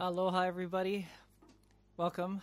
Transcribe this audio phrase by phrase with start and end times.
[0.00, 1.08] Aloha, everybody.
[1.96, 2.40] Welcome.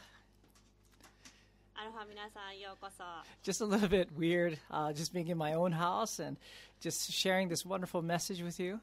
[1.73, 3.01] アロハ皆さんようこそ
[3.49, 6.35] Just a little bit weird, uh, just being in my own house and
[6.81, 8.77] just sharing this wonderful message with you.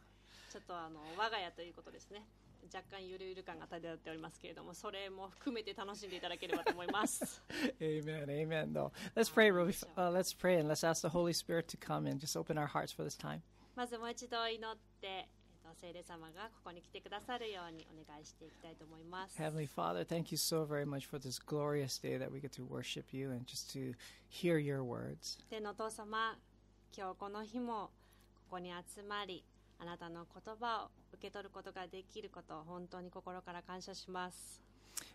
[0.50, 2.22] ちょっとあの我が家ということですね
[2.72, 7.42] 若干ゆるゆる感が漂っておりますけれどもそれも含めて楽しんでいただければと思います
[7.78, 8.72] Amen, amen.
[8.72, 9.50] Though, let's pray.
[9.50, 12.56] Really, uh, let's pray and let's ask the Holy Spirit to come and just open
[12.56, 13.42] our hearts for this time.
[13.76, 15.26] まずもう一度祈って、えっ
[15.71, 22.51] と、聖霊様がここに来てくださるようにお願いしていきたいと思います Heavenly Father, thank you so very much for this glorious day that we get
[22.51, 23.93] to worship you and just to
[24.29, 25.39] hear your words.
[25.49, 26.37] 天のお父様
[26.95, 27.89] 今日この日も
[28.35, 29.43] ここに集まり
[29.79, 34.61] あなたの言葉を受け取ることができることを本当に心から感謝します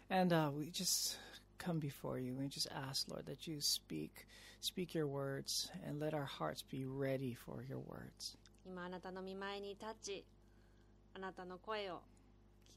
[0.08, 1.16] And uh, we just
[1.58, 4.26] come before you and just ask, Lord, that you speak,
[4.60, 8.36] speak your words, and let our hearts be ready for your words.
[8.64, 10.24] 今あなたの見舞いに立ち
[11.14, 12.00] あなたの声を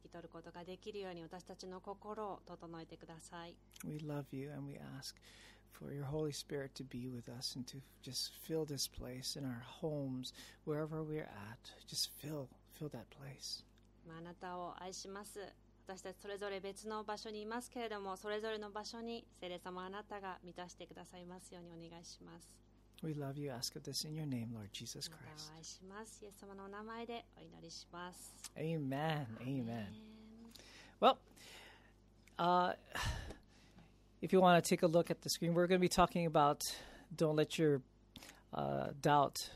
[0.04, 5.16] 聞き取ることができるように私たちの心を整えてください We love you and we ask
[5.72, 9.46] for your Holy Spirit to be with us and to just fill this place in
[9.46, 10.34] our homes,
[10.66, 11.72] wherever we're at.
[11.88, 13.64] Just fill, fill that place.
[14.06, 15.40] 今あなたを愛します
[15.88, 22.65] 私たちそれぞれ別の場所にいますけれどもそれぞれの場所に聖霊様あなたが満たしてくださいますようにお願いします
[23.03, 23.51] We love you.
[23.51, 25.53] Ask of this in your name, Lord Jesus あなた Christ.
[25.53, 29.27] を愛しますイエス様のお名前でお祈りします Amen.
[29.41, 29.87] Amen.
[31.01, 31.17] Well,
[32.39, 32.75] uh,
[34.21, 36.27] if you want to take a look at the screen, we're going to be talking
[36.27, 36.63] about
[37.17, 37.81] don't let your
[38.53, 39.49] uh, doubt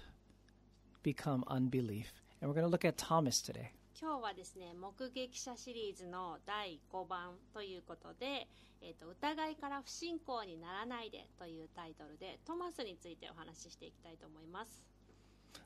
[1.02, 2.12] become unbelief.
[2.40, 3.72] And we're going to look at Thomas today.
[4.01, 8.47] 今日はですね目撃者シリーズの第5番ということで、
[8.81, 14.85] えーと「疑いから不信仰にならないで」というタイトルでトマスについてお話ししていきたいと思います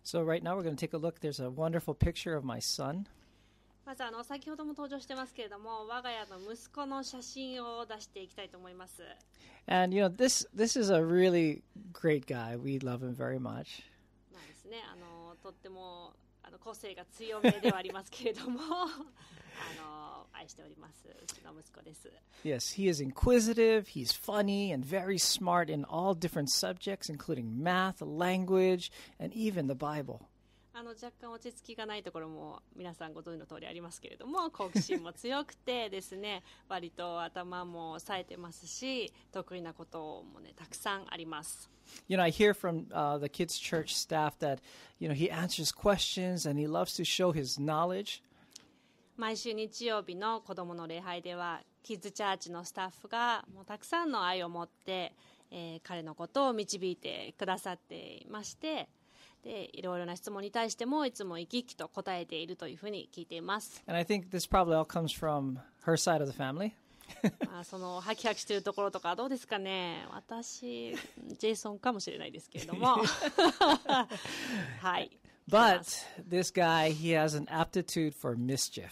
[0.04, 1.20] So, right now, we're going to take a look.
[1.20, 3.06] There's a wonderful picture of my son.
[3.86, 9.04] まずあの先ほども登場してますけれども我が家の息子の写真を出していきたいと思います
[9.68, 11.62] And, you know, this, this is a really
[11.92, 12.58] great guy.
[12.58, 13.84] We love him very much.
[14.34, 16.14] まあですねあのとっても
[16.69, 18.87] 個性が強めではありますけれども あ
[19.81, 22.11] の愛しておりますうちの息子です
[22.45, 28.01] Yes, he is inquisitive, he's funny, and very smart in all different subjects, including math,
[28.01, 30.29] language, and even the Bible.
[30.76, 41.70] あの若干落ち着きがないところも皆さんご存知の通りありますけれども好奇心も強くてですね 割と頭も冴えてますし得意なこともねたくさんあります
[42.08, 44.60] You know, I hear from uh, the kids' church staff that,
[45.00, 48.24] you know, he answers questions and he loves to show his knowledge.
[49.18, 55.14] 毎週日曜日の子どもの礼拝ではキッズチャーチのスタッフがもうたくさんの愛を持って、
[55.52, 58.88] えー彼のことを導いてくださっていまして
[59.44, 66.72] でいろいろな質問に対してもいつも生き生きと答えているというふうに聞いています And I think this probably all comes from her side of the family.
[67.46, 72.98] ま あそのハキハキしてるところとかどうですかね私ジェイソンかもしれないですけれども
[74.82, 75.12] はい。
[75.50, 78.90] But this guy, he has an aptitude for mischief.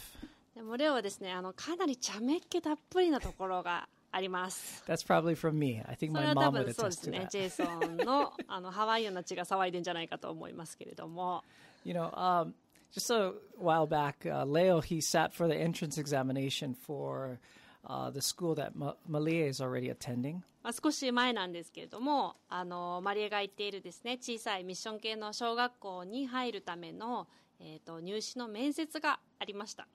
[0.53, 4.83] でもレオはですね、あの、かなり茶目っ気たっぷりなところがあります。
[4.87, 5.81] That's probably from me.
[5.87, 7.29] I think my mom would 分そうで attest す to ね、that.
[7.29, 11.43] ジェイソンの、あの、ハワイアンな血が騒いでんじゃないかと思いますけれども、
[11.83, 12.53] You know, um,
[12.91, 17.39] just a while back, uh, Leo, he sat for the entrance examination for
[17.87, 20.41] uh, the school that Ma- Malia is already attending.
[20.63, 27.27] まあ、少し前なんですけれども、あの、マリエが行っているですね、小さいミッション系の小学校に入るための、
[27.59, 29.87] えっ、と、入試の面接がありました。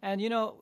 [0.00, 0.54] And, you know,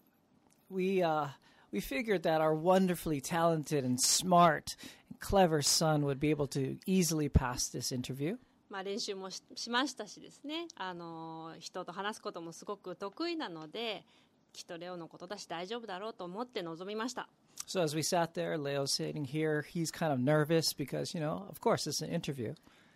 [0.68, 1.28] we, uh,
[1.74, 4.76] we figured that our wonderfully talented and smart
[5.10, 8.36] and clever son would be able to easily pass this interview.
[8.70, 14.04] まあ、練習もししましたしですね、あの人と話すこともすごく得意なので
[14.52, 17.28] きっとレオのことだし大丈夫だろうと思って臨みました
[17.66, 19.62] So as we sat there, Leo's sitting here.
[19.62, 22.54] He's kind of nervous because, you know, of course, it's an interview.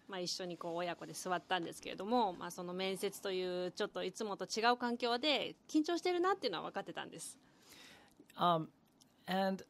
[0.08, 7.38] まあ、一緒にこう親子で座ったんですけれども、まあ、その面接というちょっといつもと違う環境で緊張してるなっていうのは分かってたんです
[8.38, 9.62] And,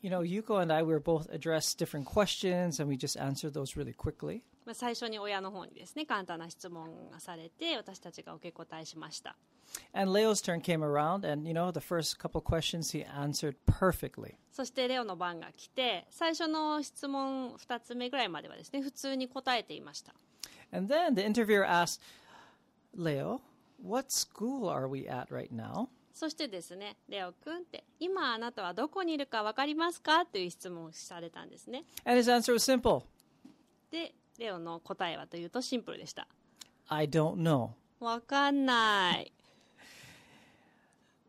[0.00, 3.54] you know, Yuko and I, we were both addressed different questions and we just answered
[3.54, 4.42] those really quickly.
[4.64, 9.34] まあ、最初に親の方にですね簡単な質問がされて私たちが受け答えしました
[9.94, 14.34] And Leo's turn came around, and, you know, the first couple questions he answered perfectly.
[14.52, 20.12] そしてレオの番が来て最初の質問2つ目ぐらいまではですね普通に答えていました
[20.70, 22.02] And then the interviewer asked,
[22.94, 23.40] Leo,
[23.82, 25.88] what school are we at right now?
[26.13, 31.85] そしてですね、レオ君って、今あなたはどこにいるか分かりますかという質問をされたんですね。
[32.05, 33.03] And his answer was simple
[33.89, 36.27] で、レオの答えはというとシンプルでした。
[36.87, 37.71] I don't know.
[37.99, 39.31] 分かんない。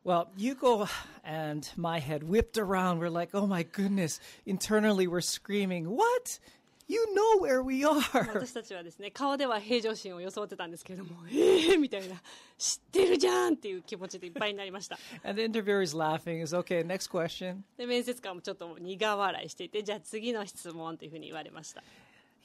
[0.04, 0.86] Well, Yuko
[1.24, 2.98] and my head whipped around.
[2.98, 4.20] We're like, oh my goodness.
[4.44, 6.40] Internally, we're screaming, What?
[6.86, 7.94] You know where we are.
[8.34, 12.16] 私たちはですね顔では平常心を装ってたんですけれどもええー、みたいな
[12.58, 16.42] 知ってるじゃんっていう気持ちでいっぱいになりました And the interviewer is laughing.
[16.42, 17.62] Is okay, next question.
[17.78, 21.82] で面接官もちょっと苦笑いしていてじゃあ次の質問というふうに言われました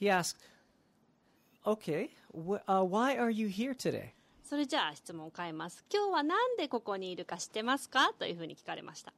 [0.00, 0.36] He asked,
[1.66, 4.12] Okay, wh- uh, why are you here today?
[4.42, 8.12] それじゃあ質問を変えます今日はなんでここにいるか知ってますか？
[8.18, 9.12] というふうに聞かれました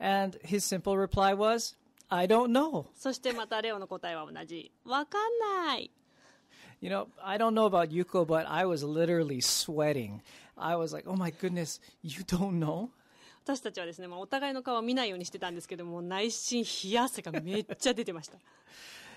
[0.00, 1.76] And his simple reply was,
[2.09, 2.85] I don't know.
[2.95, 5.91] そしてまたレオの答えは同じわかんない
[6.81, 10.21] You know, I don't know about Yuko, but I was literally sweating.
[10.57, 12.89] I was like, oh my goodness, you don't know?
[13.45, 18.37] 私たちはですね、まあ、お互いの顔を見ないようにしてたんですけども内心冷や汗がめっちゃ出てました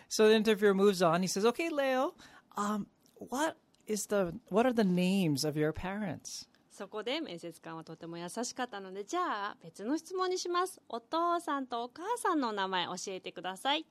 [0.08, 1.20] So the interviewer moves on.
[1.22, 2.14] He says, okay, Leo,
[2.56, 2.86] um,
[3.18, 3.56] what
[3.88, 6.46] is the, what are the names of your parents?
[6.71, 10.81] そこで面接官はとても優しかったので、じゃあ別の質問にします。
[10.87, 13.85] お父さんとお母さんの名前教えてください。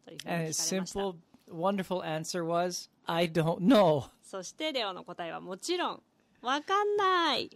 [4.23, 6.03] そしてレオの答えはもちろん、
[6.41, 7.51] わかんない。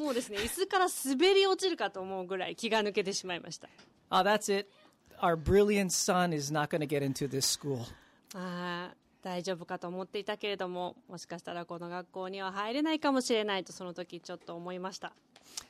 [0.00, 3.68] もうですね、椅子から滑り落ちるかと思うぐらい気が抜けてしまいました。
[8.34, 8.99] ああ。
[9.22, 15.12] 大丈夫かと思っていたけれどももしかしたらこの学校には入れないかもしれないとその時ちょっと思いました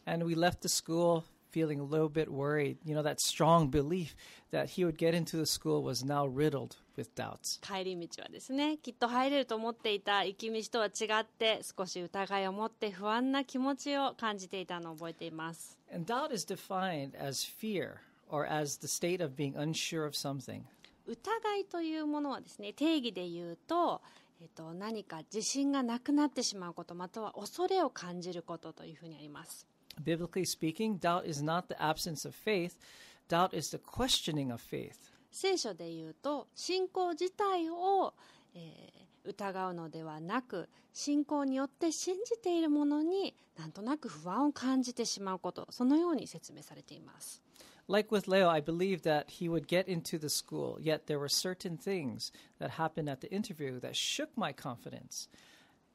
[0.07, 2.79] And we left the school feeling a little bit worried.
[2.85, 4.15] You know, that strong belief
[4.53, 7.61] that he would get into the school was now riddled with doubts.
[7.61, 17.99] 帰り道はですねきっと入れると思っていた行き道とは違って少し疑いを持って不安な気持ちを感じていたのを覚えています And doubt is defined as fear
[18.29, 20.63] or as the state of being unsure of something.
[21.07, 24.01] 疑いというものはですね定義で言うと、
[24.41, 29.67] えっと、何か自信がなくなってしまうことまたは恐れを感じることというふうにあります。
[30.03, 32.73] Biblically speaking, doubt is not the absence of faith,
[33.29, 34.95] doubt is the questioning of faith.
[35.31, 38.15] 聖書で言うと信仰自体を、
[38.55, 47.43] えー疑うのではなく信仰によって信じているものになんとなく不安を感じてしまうことそのように説明されています
[47.90, 51.30] Like with Leo, I believed that he would get into the school, yet there were
[51.30, 55.28] certain things that happened at the interview that shook my confidence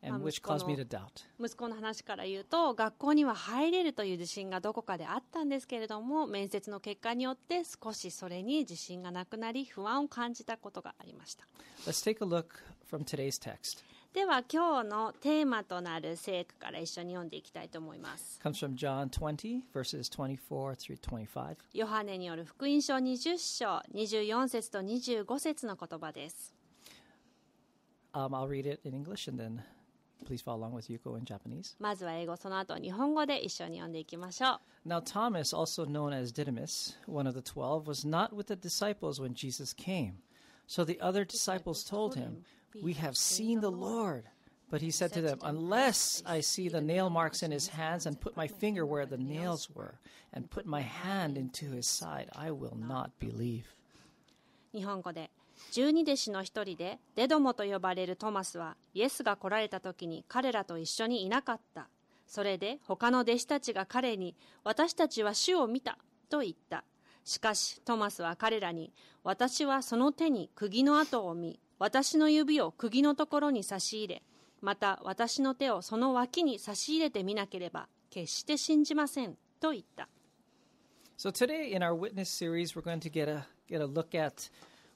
[0.03, 1.25] and Um, which caused me to kono- doubt.
[1.39, 11.45] 息子の話から言うと学校には入れるという自信がどこかであったんですけれども面接の結果によって少しそれに自信がなくなり不安を感じたことがありました
[11.87, 12.47] Let's take a look
[12.91, 13.83] from today's text.
[14.16, 21.58] では今日のテーマとなる聖句から一緒に読んでいきたいと思います comes from John 20, verses 24 through 25.
[21.74, 26.54] ヨハネによる福音書20章24節と25節の言葉です
[28.14, 29.62] Um, I'll read it in English and then
[30.26, 31.76] please follow along with Yuko in Japanese.
[31.80, 38.56] まずは英語その後日本語で一緒に読んでいきましょう Now, Thomas, also known as Didymus, one of the twelve, was not with the
[38.56, 40.14] disciples when Jesus came.
[40.68, 42.46] So the other disciples told him,
[42.82, 44.26] We have seen the Lord.
[44.70, 48.20] But he said to them, Unless I see the nail marks in his hands and
[48.20, 50.00] put my finger where the nails were
[50.34, 53.66] and put my hand into his side, I will not believe.
[54.74, 55.32] 日本語で
[55.72, 61.88] 十二弟子の一人でデドモと呼ばれるトマスはイエスが来られた時に彼らと一緒にいなかった
[62.28, 65.98] それで他の弟子たちが彼に私たちは主を見た
[66.30, 66.84] と言った
[67.24, 68.92] しかしトマスは彼らに
[69.24, 74.24] 私はその手に釘の跡を見私の指を釘のところに差し入れ
[74.62, 80.08] また私の手をその脇に差し入れてみなければ決して信じませんと言った
[81.18, 84.50] So today in our witness series, we're going to get a get a look at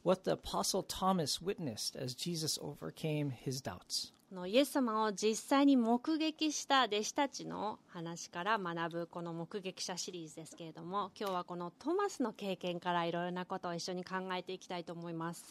[0.04, 4.12] what the apostle Thomas witnessed as Jesus overcame his doubts.
[4.30, 15.44] このイエス様を実際に目撃した弟子たちの話から学ぶこの目撃者シリーズですけれども今日はこのトマスの経験からいろいろなことを一緒に考えていきたいと思います。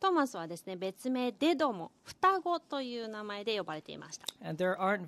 [0.00, 4.26] トマスはですね別名デドモ、双子という名前で呼ばれていました。
[4.44, 5.06] And there aren't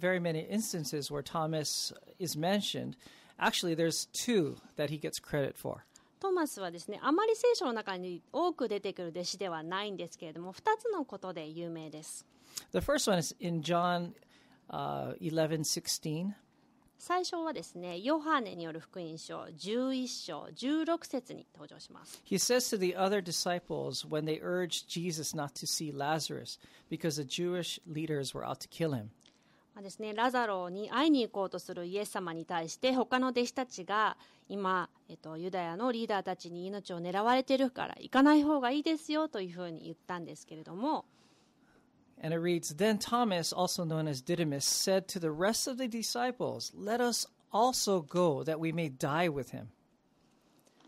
[6.20, 12.26] トマスはですねあまり聖書の中に多く出てくる弟子ではないんですけれども2つのことで有名です
[12.72, 14.12] The first one is in John
[14.68, 16.34] uh, 11 16.
[16.98, 26.60] 最初はですねヨハネによる福音書11章16節に登場します He says to the other disciples when they urged Jesus not to see Lazarus
[26.90, 29.08] because the Jewish leaders were out to kill him.
[29.74, 34.16] まあですね、ラザロに会いに行こうとするイエス様に対して他の弟子たちが
[34.50, 41.04] 今、えっと、ユダヤのリーダーたちに命を狙われているから行かない方がいいですよというふうに言ったんですけれども
[42.22, 45.88] And it reads Then Thomas, also known as Didymus, said to the rest of the
[45.88, 49.68] disciples, Let us also go, that we may die with him.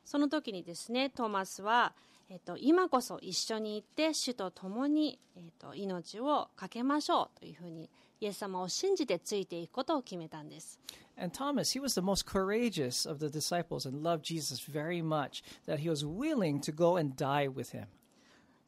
[0.04, 1.94] その時にですねトーマスは、
[2.28, 7.88] えっと、今こそ一緒に行って主と共に、えっと、命をかけましょうというふうに
[8.22, 10.78] イエス様を信じてついていくことを決めたんです
[11.18, 15.42] And Thomas, he was the most courageous of the disciples and loved Jesus very much,
[15.66, 17.86] that he was willing to go and die with him.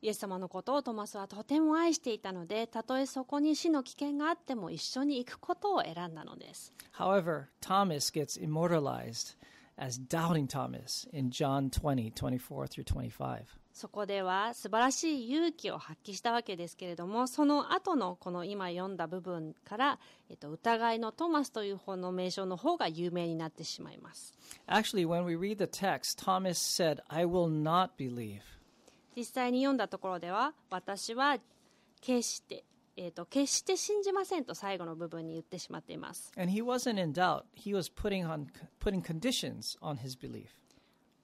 [0.03, 9.37] イエス様のことをトマスはとても愛していたのでたとえそこに死の危険があっても一緒に行くことを選んだのです However, Thomas gets immortalized
[9.79, 13.57] as doubting Thomas in John 20, 24 through 25.
[13.75, 19.99] そこでは素晴らしい勇気を発揮したわけですけれどもその後のこの今読んだ部分から、
[20.31, 24.33] えっと、疑いのトマスという方の名称の方が有名になってしまいます
[24.69, 28.43] Actually, when we read the text, Thomas said, I will not believe.
[29.17, 31.39] 実際に読んだところでは私は
[32.01, 32.63] 決して、
[32.97, 37.43] えっと決して信じませんと最後の部分に言ってしまっています And he wasn't in doubt.
[37.57, 38.47] He was putting on
[38.81, 40.64] putting conditions on his belief.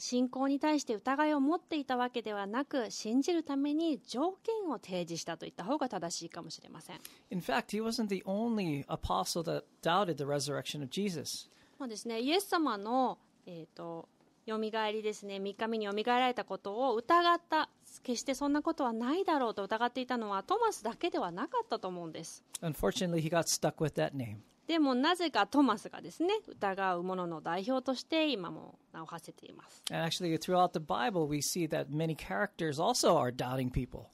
[0.00, 6.96] 信仰に対して疑いを持っていたわけではなく信じるために条件を提示したといった方が正しいかもしれません。
[7.30, 11.48] In fact, he wasn't the only apostle that doubted the resurrection of Jesus.
[11.78, 14.08] そうですね、イエス様の、えー、と
[14.46, 15.36] よみがえりですね。
[15.36, 17.68] 3日目によみがえられたことを疑った。
[18.02, 22.42] 決してそんなことはないだろうと疑っていたのはトマスだけではなかったと思うんです。
[22.62, 24.38] Unfortunately, he got stuck with that name.
[24.70, 34.04] でもなぜかトマスがですね疑う者の代表として今も名を馳せています And actually, throughout the Bible, we see that many characters also are doubting people.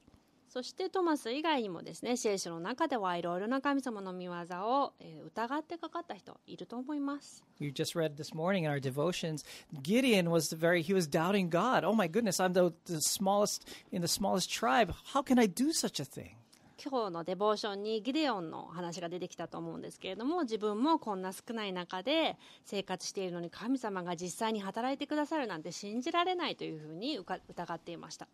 [0.48, 9.44] そしてトマス以外にもですね聖書の中ではいろいろな神様の御業を、えー疑ってかかった人いると思います We just read this morning in our devotions.
[9.82, 11.84] Gideon was the very he was doubting God.
[11.84, 14.94] Oh my goodness, I'm the, the smallest in the smallest tribe.
[15.12, 16.36] How can I do such a thing?
[16.82, 28.28] 今日のデボーションにギデオンの話が出てきたと思うんですけれども自分もこんな少ない中で生活しているのに神様が実際に働いてくださるなんて信じられないというふうに疑っていました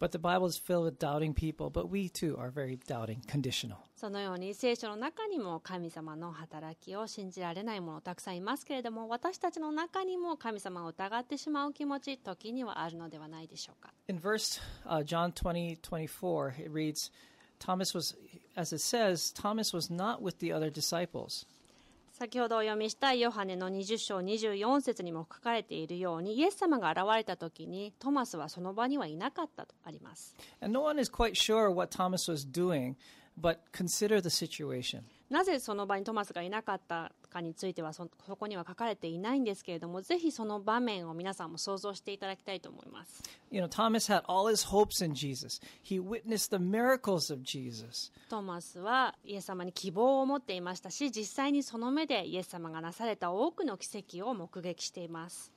[0.00, 3.76] But the Bible is filled with doubting people, but we too are very doubting, conditional.
[3.96, 17.10] そのように聖書の中にも神様の働きを信じられない者たくさんいますけれども私たちの中にも神様を疑ってしまう気持ち時にはあるのではないでしょうか In verse uh, John 20, 24, it reads,
[17.60, 18.16] Thomas was,
[18.56, 21.46] as it says, Thomas was not with the other disciples.
[22.12, 32.96] 先ほどお読みしたヨハネの20章24節にも書かれているようにイエス様が現れた時にトマスはその場にはいなかったとあります And no one is quite sure what Thomas was doing,
[33.40, 35.04] but consider the situation.
[35.30, 43.22] なぜその場にトマスがいなかったかについてはそそこには書かれていないんですけれどもぜひその場面を皆さんも想像していただきたいと思います
[43.52, 45.60] You know, Thomas had all his hopes in Jesus.
[45.82, 48.12] He witnessed the miracles of Jesus.
[48.28, 55.52] トマスはイエス様に希望を持っていましたし実際にその目でイエス様がなされた多くの奇跡を目撃しています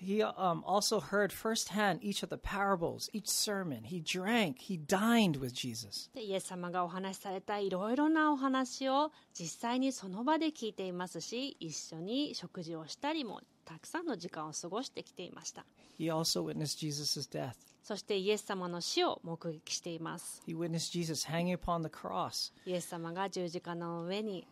[0.00, 3.82] He um, also heard firsthand each of the parables, each sermon.
[3.84, 6.08] He drank, he dined with Jesus.
[6.14, 15.66] でイエス様がお話しされたいろいろなお話を実際にその場で聞いていますし一緒に食事をしたりもたくさんの時間を過ごしてきていました
[15.98, 17.54] He also witnessed Jesus' death.
[17.82, 22.52] そしてイエス様の死を目撃しています He witnessed Jesus hanging upon the cross.
[22.64, 24.46] イエス様が十字架の上に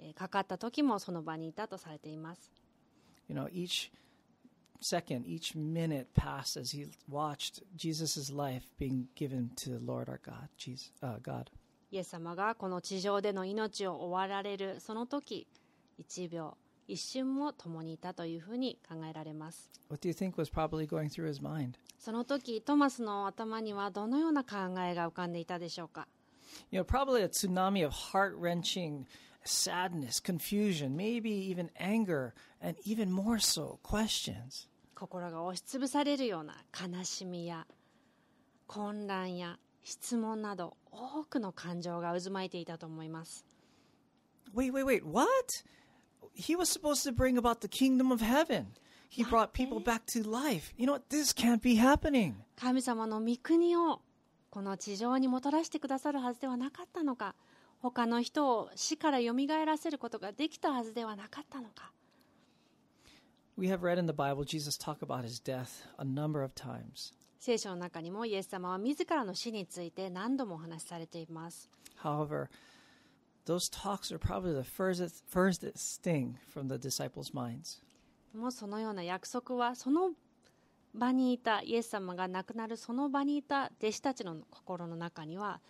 [0.00, 2.50] えーかかった時もその場にいたとされています
[3.28, 3.90] You know, each
[4.81, 10.19] second, each minute passed as he watched Jesus' life being given to the Lord our
[10.23, 11.49] God, Jesus, uh, God.
[11.89, 15.47] イエス様がこの地上での命を終わられるその時
[16.01, 21.75] 1秒一瞬も共にいたというふうに考えられます What do you think was probably going through his mind?
[21.97, 26.07] その時トマスの頭にはどのような考えが浮かんでいたでしょうか
[26.71, 29.05] You know, probably a tsunami of heart wrenching
[29.47, 34.67] sadness, confusion, maybe even anger, and even more so, questions.
[35.02, 37.66] 心が押しつぶされるような悲しみや
[38.68, 43.44] 混乱や質問など多くの感情が渦巻いていたと思います
[44.54, 45.24] Wait, wait, wait, what?
[46.36, 48.66] He was supposed to bring about the kingdom of heaven.
[49.08, 50.72] He brought people back to life.
[50.76, 51.08] You know what?
[51.08, 52.34] This can't be happening.
[52.54, 54.02] 神様の御国を
[54.50, 57.34] この地上にもたらしてくださるはずではなかったのか
[57.80, 61.90] 他の人を死からよみがえらせることができたはずではなかったのか
[63.62, 67.12] We have read in the Bible Jesus talk about his death a number of times.
[67.38, 71.70] 聖書の中にもイエス様は自らの死について何度もお話しされています
[72.02, 72.48] However,
[73.46, 77.80] those talks are probably the furthest, furthest thing from the disciples' minds.
[78.36, 80.10] もうそのような約束はその
[80.92, 85.60] 場にいたイエス様が亡くなるその場にいた弟子たちの心の中には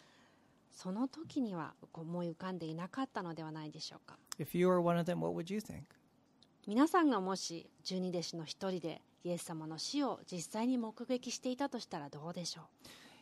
[0.71, 5.83] その時には思い浮かんでいなかったのではないでしょうか If you were one of them, what would you think?
[6.68, 12.66] 皆さんがもし十二弟子の一人でイエス様の死を実際に目撃していたとしたらどうでしょう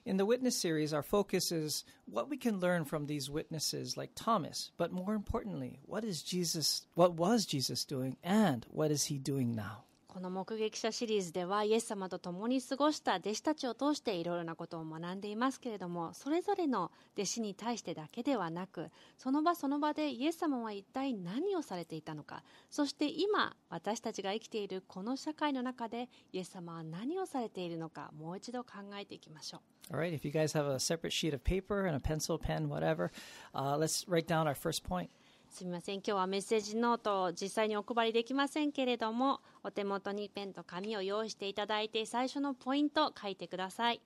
[0.07, 4.13] In the witness series, our focus is what we can learn from these witnesses like
[4.13, 9.17] Thomas, but more importantly, what is Jesus what was Jesus doing and what is he
[9.17, 9.85] doing now?
[10.12, 29.60] この目撃者シリーズではイエス様と共に過ごした弟子たちを通していろいろなことを学んでいますけれどもそれぞれの弟子に対してだけではなくその場その場でイエス様は一体何をされていたのかそして今私たちが生きているこの社会の中でイエス様は何をされているのかもう一度考えていきましょう
[29.92, 33.10] Alright, if you guys have a separate sheet of paper and a pencil, pen, whatever,
[33.54, 35.10] uh, let's write down our first point.
[35.50, 44.00] すみません今日はメッセージノートを実際にお配りできませんけれどもお手元にペンと紙を用意していただいて最初のポイント書いてください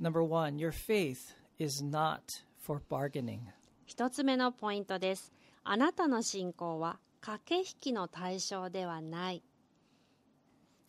[0.00, 2.20] Number one, your faith is not
[2.58, 3.40] for bargaining.
[3.86, 5.32] 一つ目のポイントです
[5.64, 9.42] あなたの信仰は駆け引きの対象ではない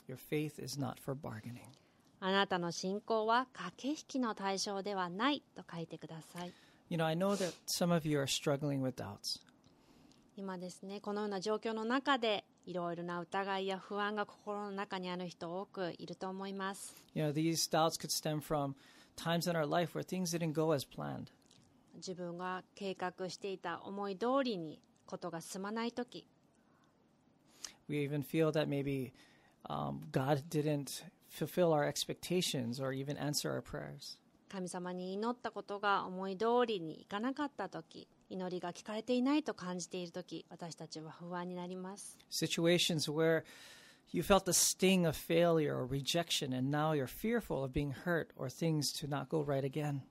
[0.07, 1.61] Your faith is not for bargaining.
[2.19, 6.51] あなたの信仰は駆け引きの対象ではないと書いてください
[6.89, 9.39] You know, I know that some of you are struggling with doubts.
[10.41, 18.73] 今ですねこのような状況の中でいろいろな疑いや不安が心の中にある人多くいると思います You know, these doubts could stem from
[19.15, 21.27] times in our life where things didn't go as planned.
[21.95, 26.25] 自分が計画していた思い通りにことが進まない時
[27.87, 29.11] We even feel that maybe
[29.69, 34.17] um, God didn't fulfill our expectations or even answer our prayers.
[34.49, 43.43] 神様に祈ったことが思い通りにいかなかった時祈りが聞かれていないと感じている時私たちは不安になります Situations where
[44.11, 48.29] you felt the sting of failure or rejection, and now you're fearful of being hurt
[48.35, 50.01] or things to not go right again.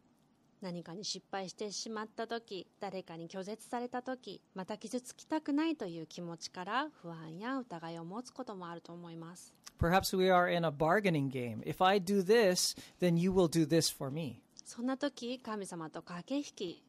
[0.63, 11.63] 何かに失敗してしまった時誰かに拒絶された時また傷つきたくないという気持ちから不安や疑いを持つこともあると思います Perhaps we are in a bargaining game.
[11.65, 14.43] If I do this, then you will do this for me.
[14.63, 16.83] そんな時神様と駆け引き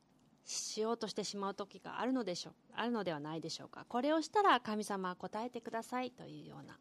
[0.51, 6.77] しようとしてしまう時があるのでしょうあるのではないでしょうかこれをしたら神様は答えてくださいというような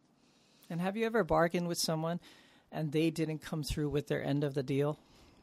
[0.70, 2.20] And have you ever bargained with someone
[2.72, 4.96] and they didn't come through with their end of the deal?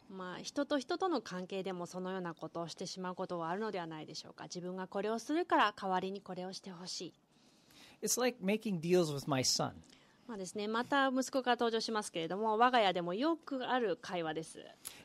[0.09, 7.13] まあ、人と人との関係でもそのようなことをしてしまうことはあるのではないでしょうか自分がこれをするから代わりにこれをしてほしい
[8.01, 9.71] It's like making deals with my son.
[10.27, 14.59] まあですね、また息子が登場しますけれども我が家でもよくある会話です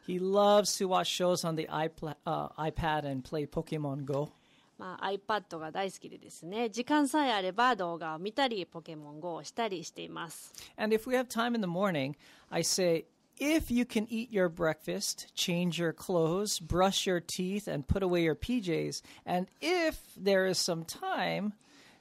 [0.09, 4.31] He loves to watch shows on the iPla- uh, iPad and play Pokemon Go.
[4.79, 12.17] まあ、iPad が大好きでですね時間さえあれば動画を見たりポケモン GO をしたりしています And if we have time in the morning,
[12.51, 13.05] I say,
[13.39, 18.25] if you can eat your breakfast, change your clothes, brush your teeth, and put away
[18.25, 21.53] your PJs, and if there is some time,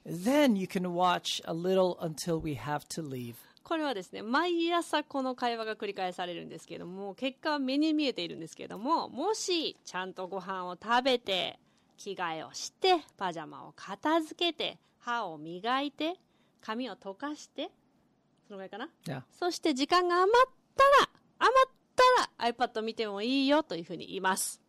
[0.06, 3.36] then you can watch a little until we have to leave.
[3.64, 11.60] これはですね毎朝この会話が繰り返されるんですけれども結果は目に見えているんですけれどももしちゃんとご飯を食べて
[11.98, 16.16] 着替えをしてパジャマを片付けて歯を磨いて
[16.60, 17.70] 髪を溶かして
[18.48, 19.22] そのぐらいかな？Yeah.
[19.40, 21.10] そして時間が余ったら
[21.40, 21.72] 余っ
[22.38, 24.60] たら iPad 見てもいいよというふうに言います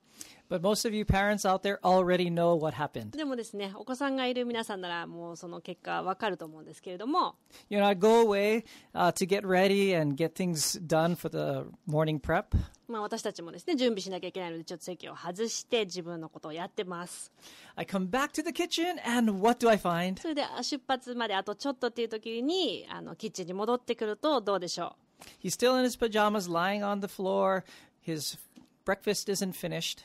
[0.52, 3.16] But most of you parents out there already know what happened.
[3.16, 7.36] でもですねお子さんがいる皆さんならもうその結果わかると思うんですけれども
[7.70, 11.70] You know, I go away uh, to get ready and get things done for the
[11.90, 12.54] morning prep.
[12.86, 17.32] まあ、私たちもですね準備しなきゃいけないのでちょっと席を外して自分のことをやってます
[17.74, 20.20] I come back to the kitchen, and what do I find?
[20.20, 24.96] それであ出発まであとちょっとっていう時にあのキッチンに戻ってくるとどうでしょ
[25.42, 27.64] He's still in his pajamas, lying on the floor.
[28.04, 28.36] His
[28.84, 30.00] breakfast isn't finished.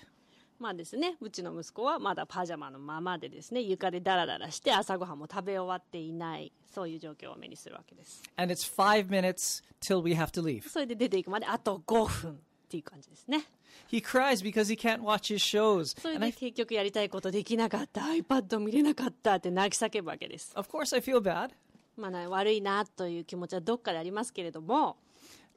[0.59, 8.21] うまあですねうちの息子はまだパジャマのままでですね床でダラダラして朝ごはんも食べ終わっていないそういう状況を目にするわけです。
[8.35, 10.67] And it's five minutes till we have to leave.
[10.69, 12.35] それで出ていくまであと5分っ
[12.69, 13.45] ていう感じですね。
[13.89, 15.99] He cries because he can't watch his shows.
[15.99, 18.01] それで結局やりたいことできなかった。
[18.01, 20.51] iPad 見れなかったって泣き叫ぶわけです。
[20.55, 21.51] Of course, I feel bad,
[21.95, 24.97] まあ、ね、悪いなという気持ちはどっかでありますけれども。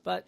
[0.04, 0.24] But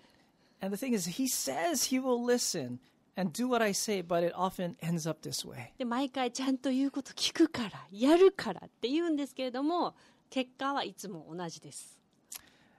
[0.61, 2.79] and the thing is, he says he will listen,
[3.17, 5.73] and do what I say, but it often ends up this way.
[5.79, 9.95] で毎回ちゃんと言うこと聞くからやるからって言うんですけれども
[10.31, 11.99] 結果はいつも同じです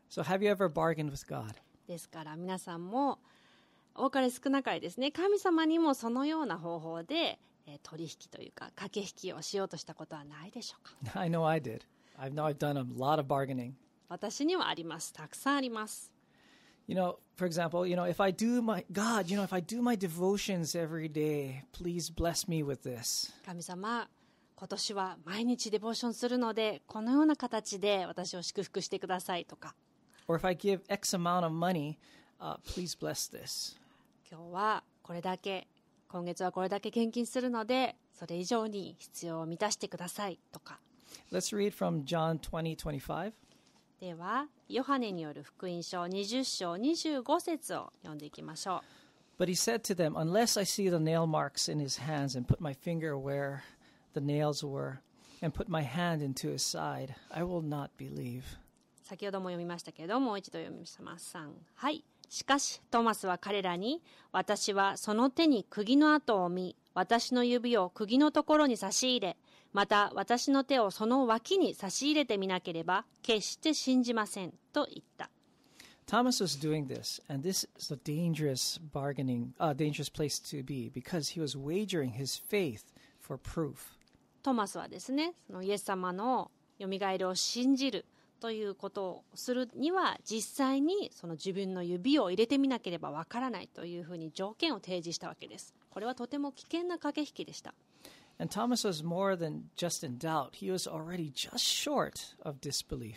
[0.10, 1.56] So, have you ever bargained with God?
[1.88, 3.20] ですから皆さんも
[3.96, 11.82] 多かれ少なかれですね神様にもそのような方法で、えー取引というか駆け引きをしようとしたことはないでしょうか？I know I did.
[12.18, 13.72] I know I've done a lot of bargaining.
[14.10, 16.13] 私にはありますたくさんあります
[16.86, 19.62] You know, for example, you know, if I do my God, you know, if I
[19.62, 23.32] do my devotions every day, please bless me with this.
[23.46, 24.10] 神様
[24.56, 29.76] 今年は毎日デボーションするのでこのような形で私を祝福してくださいとか
[30.28, 31.98] Or if I give X amount of money,
[32.40, 33.78] uh, please bless this.
[34.30, 35.68] 今日はこれだけ
[36.10, 40.80] 今月はこれだけ献金するのでそれ以上に必要を満たしてくださいとか
[41.32, 43.32] Let's read from John 20, 25.
[44.04, 48.82] ではヨハネによる福音書20章25節を読んでいきましょ
[49.40, 52.46] う But he said to them, Unless I see the nail marks in his hands and
[52.46, 53.62] put my finger where
[54.14, 55.00] the nails were
[55.42, 58.44] and put my hand into his side, I will not believe.
[59.06, 64.02] 先ほども読みましたけれどもう一度読みます3はいしかしトマスは彼らに
[64.34, 69.38] 私はその手に釘の跡を見私の指を釘のところに差し入れ
[69.74, 75.30] また私の手をその脇に差し入れてみなければ決して信じませんと言った。
[76.06, 81.30] Thomas was doing this, and this is a dangerous bargaining, uh, dangerous place to be because
[81.30, 82.84] he was wagering his faith
[83.20, 83.98] for proof.
[84.44, 88.06] トマスはですねそのイエス様のよみがえりを信じる
[88.42, 95.74] ということをするには実際にその自分の指を入れてみなければわからないというふうに条件を提示したわけです。
[95.90, 97.74] これはとても危険な駆け引きでした
[98.39, 103.17] And Thomas was more than just in doubt, he was already just short of disbelief.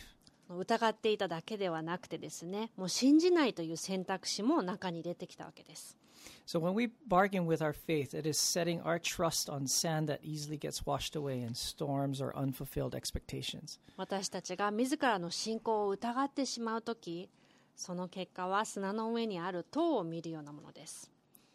[0.49, 5.97] 疑っていただけではなくてですねもう信じないという選択肢も中に入れてきたわけです
[6.45, 10.19] So when we bargain with our faith, it is setting our trust on sand that
[10.21, 13.79] easily gets washed away in storms or unfulfilled expectations.
[13.97, 17.29] 私たちが自らの信仰を疑ってしまう時
[17.75, 21.09] その結果は砂の上にある塔を見るようなものです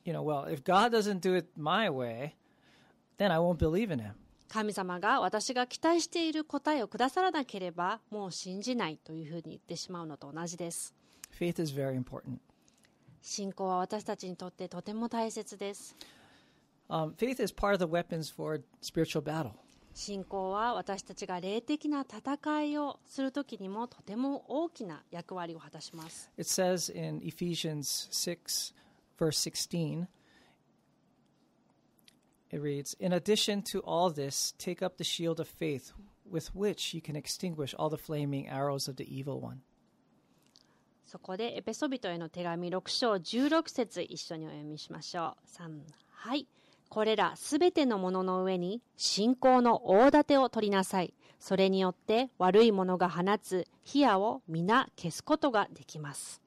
[0.05, 2.35] You know, well, if God doesn't do it my way,
[3.22, 4.14] then I won't believe in him.
[4.48, 10.94] 神様が私が期待している答えをくださらなければもう信じないというふうに言ってしまうのと同じです
[11.40, 12.40] Faith is very important.
[13.22, 15.96] 信仰は私たちにとってとても大切です
[16.90, 19.52] Um, faith is part of the weapons for spiritual battle.
[19.94, 28.74] 信仰は私たちが霊的な戦いをするときにもとても大きな役割を果たします It says in Ephesians 6,
[29.18, 30.08] verse 16,
[32.52, 35.94] it reads In addition to all this, take up the shield of faith
[36.30, 39.62] with which you can extinguish all the flaming arrows of the evil one.
[41.06, 46.48] そこでエペソビトへの手紙6章16節一緒にお読みしましょう3はい
[46.88, 56.41] これらすべてのものの上に信仰の大盾を取りなさいそれによって悪いものが放つ火矢を皆消すことができます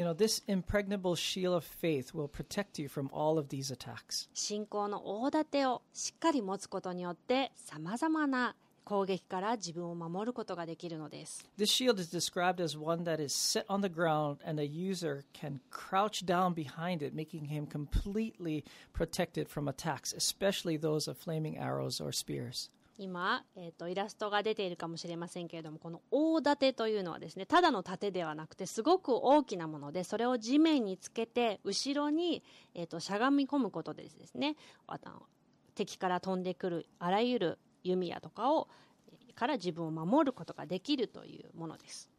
[0.00, 4.28] You know, this impregnable shield of faith will protect you from all of these attacks.
[4.34, 14.64] 信仰の大盾をしっかり持つことによってさまざまな攻撃から自分を守ることができるのです This shield is described as one that is set on the ground and the
[14.64, 21.16] user can crouch down behind it, making him completely protected from attacks, especially those of
[21.18, 22.70] flaming arrows or spears.
[23.01, 32.43] 今、えー、とイラストが出ているかもしれませんけれどもこの大盾というのはですねただの盾ではなくてすごく大きなものでそれを地面につけて後ろに、
[32.75, 35.23] えー、としゃがみ込むことでですねあの
[35.73, 38.67] 敵から飛んでくるあらゆる弓矢とかを
[39.33, 42.11] から自分を守ることができるというものです。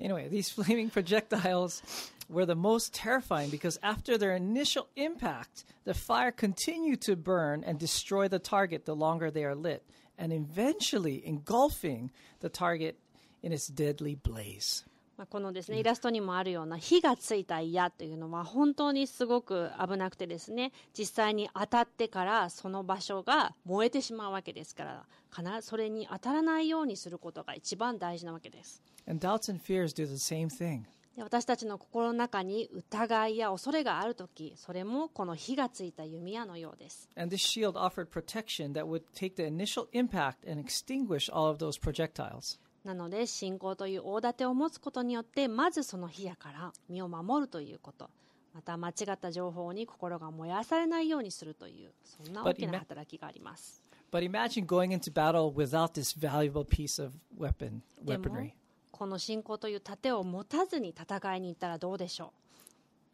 [0.00, 1.82] Anyway, these flaming projectiles
[2.28, 7.78] were the most terrifying because after their initial impact, the fire continued to burn and
[7.78, 9.84] destroy the target the longer they are lit,
[10.16, 12.10] and eventually engulfing
[12.40, 12.96] the target
[13.42, 14.84] in its deadly blaze.
[15.20, 28.82] まあ、このですねイラストにもあるような火がついた矢というのは本当にすごく危なくてですね実際に当たってからその場所が燃えてしまうわけですから必ずそれに当たらないようにすることが一番大事なわけです。
[29.06, 30.84] And doubts and fears do the same thing.
[31.14, 41.50] で私たちの心の中に疑いや恐れがあるときそれもこの火がついた弓矢のようです And this shield offered protection that would take the initial impact and extinguish all
[41.50, 42.58] of those projectiles.
[42.84, 48.08] なので信仰という大盾を持つことによってまずその火矢から身を守るということ
[48.54, 58.52] また間違った情報に心が燃やされないようにするというそんな大きな働きがあります But imagine going into battle without this valuable piece of weapon weaponry.
[58.90, 62.32] この信仰という盾を持たずに戦いに行ったらどうでしょ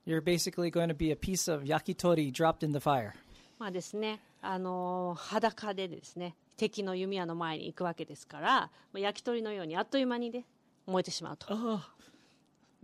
[0.07, 3.13] You're basically going to be a piece of yakitori dropped in the fire.
[3.59, 10.45] まあですね、あのー裸でですね敵の弓矢の前に行くわけですからまあ焼き鳥のようにあっという間にね
[10.87, 11.81] 燃えてしまうと Oh,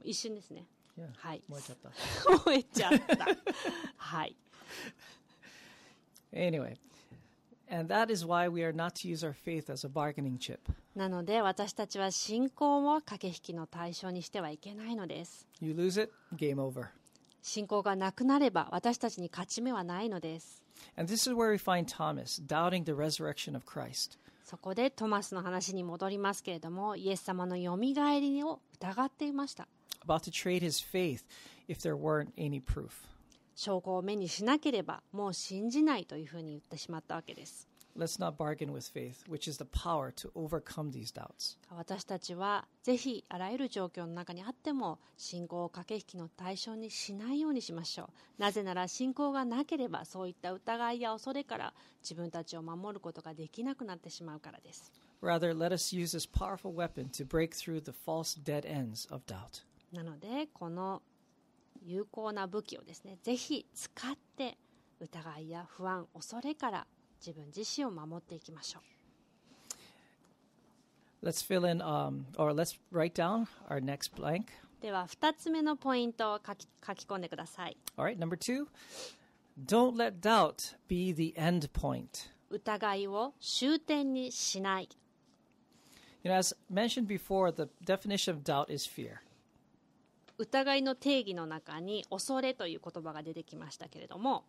[0.03, 0.65] 一瞬ですね.
[1.17, 1.91] はい燃えちゃった。
[2.47, 3.27] 燃えちゃった
[3.97, 4.37] はい
[6.33, 6.77] Anyway,
[7.71, 10.59] and that is why we are not to use our faith as a bargaining chip.
[10.95, 16.87] なので私たちは信仰を駆け引きの対象にしてはいけないのです You lose it, game over.
[17.43, 20.62] 信仰がなくなれば私たちに勝ち目はないのです
[20.97, 24.19] And this is where we find Thomas doubting the resurrection of Christ.
[24.45, 29.67] そこでトマスの話に戻りますけれども、イエス様のよみがえりを疑っていました。
[33.55, 37.72] 証拠を目にしなければ、もう信じないというふうに言ってしまったわけです。
[37.95, 41.59] Let's not bargain with faith, which is the power to overcome these doubts.
[41.71, 48.05] 私たちはぜひあらゆる状況の中にあっても信仰を駆け引きの対象にしないようにしましょ
[48.39, 54.91] うなぜなら信仰がなければそういった疑いや恐れから自分たちを守ることができなくなってしまうからです
[55.23, 59.23] Rather, let us use this powerful weapon to break through the false dead ends of
[59.27, 59.65] doubt.
[59.93, 61.03] なのでこの
[61.85, 64.57] 有効な武器をですねぜひ使って
[64.99, 66.87] 疑いや不安恐れから
[67.25, 68.83] 自分自身を守っていきましょう
[71.25, 74.47] Let's fill in, um, or let's write down our next blank.
[74.81, 78.67] では2つ目のポイントを書き書き込んでください All right, number two
[79.67, 82.31] don't let doubt be the end point.
[82.51, 84.89] 疑いを終点にしない
[86.25, 89.19] You know, as mentioned before, the definition of doubt is fear.
[90.39, 94.45] 疑いの定義の中に恐れという言葉が出てきましたけれども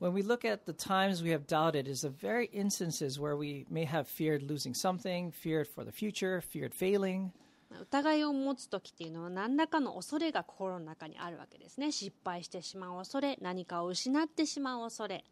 [0.00, 3.64] When we look at the times we have doubted, is the very instances where we
[3.70, 7.32] may have feared losing something, feared for the future, feared failing.
[7.80, 15.24] 疑いを持つ時っていうのは何らかの恐れが心の中にあるわけですね失敗してしまう恐れ何かを失ってしまう恐れ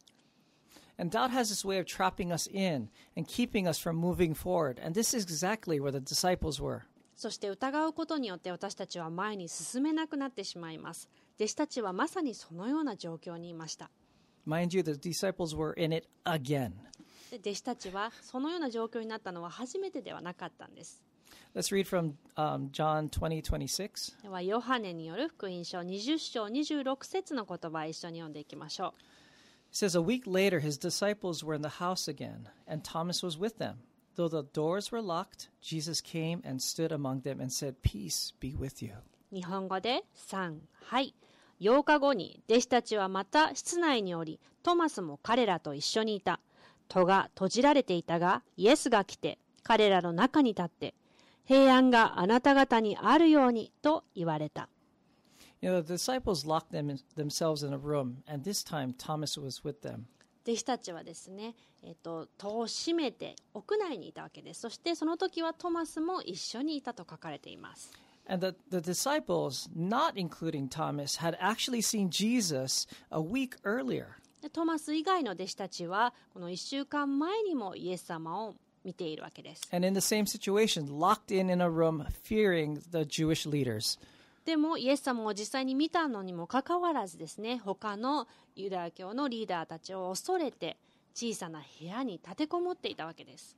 [0.99, 4.79] And doubt has this way of trapping us in and keeping us from moving forward.
[4.81, 6.83] And this is exactly where the disciples were.
[7.17, 13.91] そして疑うことによって私たちは前に進めなくなってしまいます弟子たちはまさにそのような状況にいました
[14.49, 16.73] Mind you, the disciples were in it again.
[17.31, 21.03] で弟子たちはそのような状況になったのは初めてではなかったんです
[21.55, 24.23] Let's read from um, John 20, 26.
[24.23, 29.03] ではヨハネによる福音書20章26節の言葉を一緒に読んでいきましょう
[29.71, 33.37] It says, A week later, his disciples were in the house again, and Thomas was
[33.37, 33.79] with them.
[34.15, 38.55] Though the doors were locked, Jesus came and stood among them and said, Peace be
[38.55, 38.93] with you.
[39.33, 41.13] 日本語で3はい
[41.62, 46.40] 8日後に弟子たちはまた室内におりトマスも彼らと一緒にいた。
[46.88, 50.96] 戸が閉じられていたがイエスが来て彼らの中に立って
[51.46, 54.70] 平安があなた方にあるようにと言われた。
[55.62, 59.82] You know, the disciples locked them themselves in a room, and this time Thomas was with
[59.82, 60.06] them.
[60.46, 64.62] 弟子たちはですね、えっと、戸を閉めて屋内にいたわけです。
[64.62, 67.92] そしてその時はトマスも一緒にいたと書かれています
[74.54, 79.64] トマス以外の弟子たちはこの1週間前にもイエス様を見ているわけです。
[84.46, 90.78] でもイエス様を実際に見たのにもかかわらずですね、他のユダヤ教のリーダーたちを恐れて
[91.16, 93.58] 小さな部屋に立てこもっていたわけです。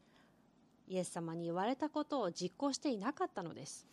[0.91, 3.87] イエス様に言われたことを実行していなかったのです。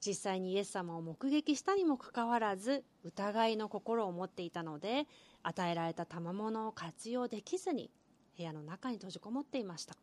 [0.00, 5.06] 実際にイエス様を目撃したにもかかわらず、疑いの心を持っていたので、
[5.42, 7.90] 与えられた賜物を活用できずに、
[8.38, 9.94] 部屋の中に閉じこもっていました。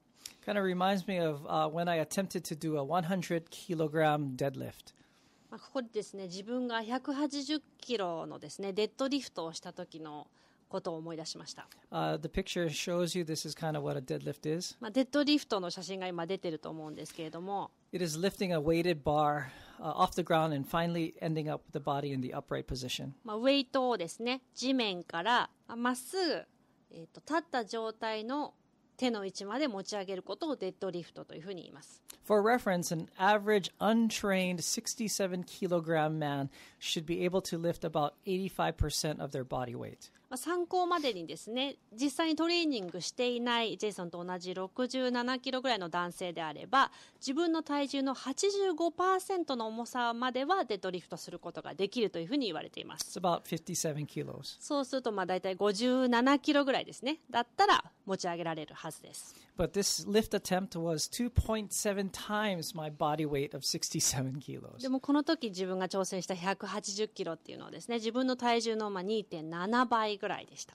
[5.50, 10.28] まあここですね、自分が180キロのですね、デッドリフトをした時の。
[10.68, 14.76] ことを思い出しました、Uh, the picture shows you this is kind of what a deadlift is.
[14.80, 19.46] まあ、デッドリフトの写真が今出てると思うんですけれども It is lifting a weighted bar
[19.80, 23.12] uh, off the ground and finally ending up with the body in the upright position.
[23.24, 26.46] まあ、ウェイトをですね地面からまあまっすぐ、
[26.92, 28.54] えー、と立った状態の
[28.98, 36.50] 手の位置まで持ち上げることをデッドリフトというふうに言います For reference, an average untrained 67 kilogram man
[36.80, 40.10] should be able to lift about 85% of their body weight.
[40.36, 54.58] まあ参考までにですね実際にトレーニングしていないジェイソンと同じ67キロぐらいの男性であれば自分の体重の85%の重さまではデッドリフトすることができるというふうに言われています It's about 57 kilos.
[54.60, 64.82] そうするとまあ大体57キロぐらいですねだったら持ち上げられるはずです But this lift attempt was 2.7 times my body weight of 67 kilos.
[64.82, 70.74] でもこの時自分が挑戦した180キロっていうのはですね自分の体重のまあ2.7倍ぐらいでした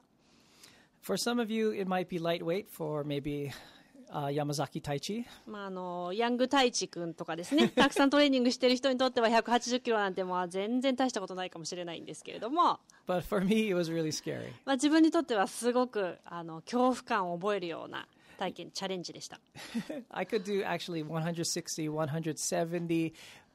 [1.02, 3.50] For some of you, it might be lightweight for maybe
[4.12, 5.24] uh, Yamazaki Taichi.
[5.46, 14.52] まあ、あのヤング太一君とかですね たくさんトレーニングしてる人にとっては180キロなんてまあ全然大したことないかもしれないんですけれども、But for me, it was really scary.
[14.64, 18.06] まあ、自分にとってはすごくあの恐怖感を覚えるような
[18.38, 19.40] 体験チャレンジでした。
[20.10, 23.12] I could do actually 160, 170.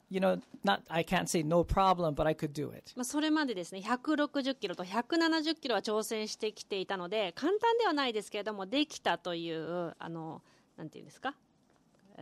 [0.10, 2.94] You know, not I can't say no problem, but I could do it.
[2.96, 10.42] まあ、それまでですね160キロと170キロは挑戦してきていたので簡単ではないですけれどもできたというあの
[10.78, 11.34] なんていうんですか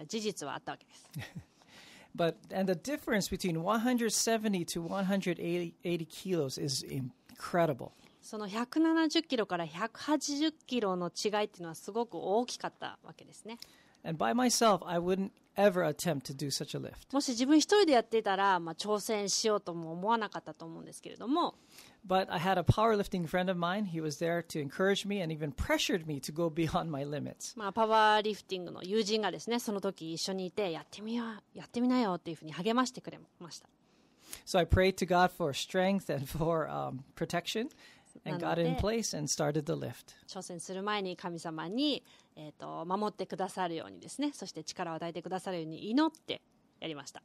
[0.08, 1.10] 事実はあったわけです。
[2.16, 7.92] But and the difference between 170 to 180 80 kilos is incredible.
[8.22, 13.58] その170キロから180キロの違いっていうのはすごく大きかったわけですね。
[14.06, 17.13] And by myself, I wouldn't ever attempt to do such a lift.
[17.13, 21.55] もし自分一人でやっていたら、まあ、挑戦しようとも思わなかったと思うんですけれども、
[22.07, 23.87] But I had a powerlifting friend of mine.
[23.87, 27.59] He was there to encourage me and even pressured me to go beyond my limits.
[27.59, 33.69] まあ、パワーリフティングの友人がですねその時一緒にいてやってみようやってみなよっていうふうに励ましてくれました
[34.47, 37.69] So I prayed to God for strength and for um, protection
[38.25, 40.17] and got it in Nanote- place and started the lift.
[40.27, 42.03] 挑戦する前に神様に、
[42.36, 46.42] えー、と守ってくださるようにですねそして力を与えてくださるように祈って
[46.80, 47.22] やりました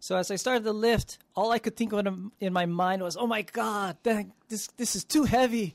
[0.00, 2.06] So as I started the lift, all I could think of
[2.38, 3.96] in- my mind was, "Oh my God,
[4.48, 5.74] this this is too heavy."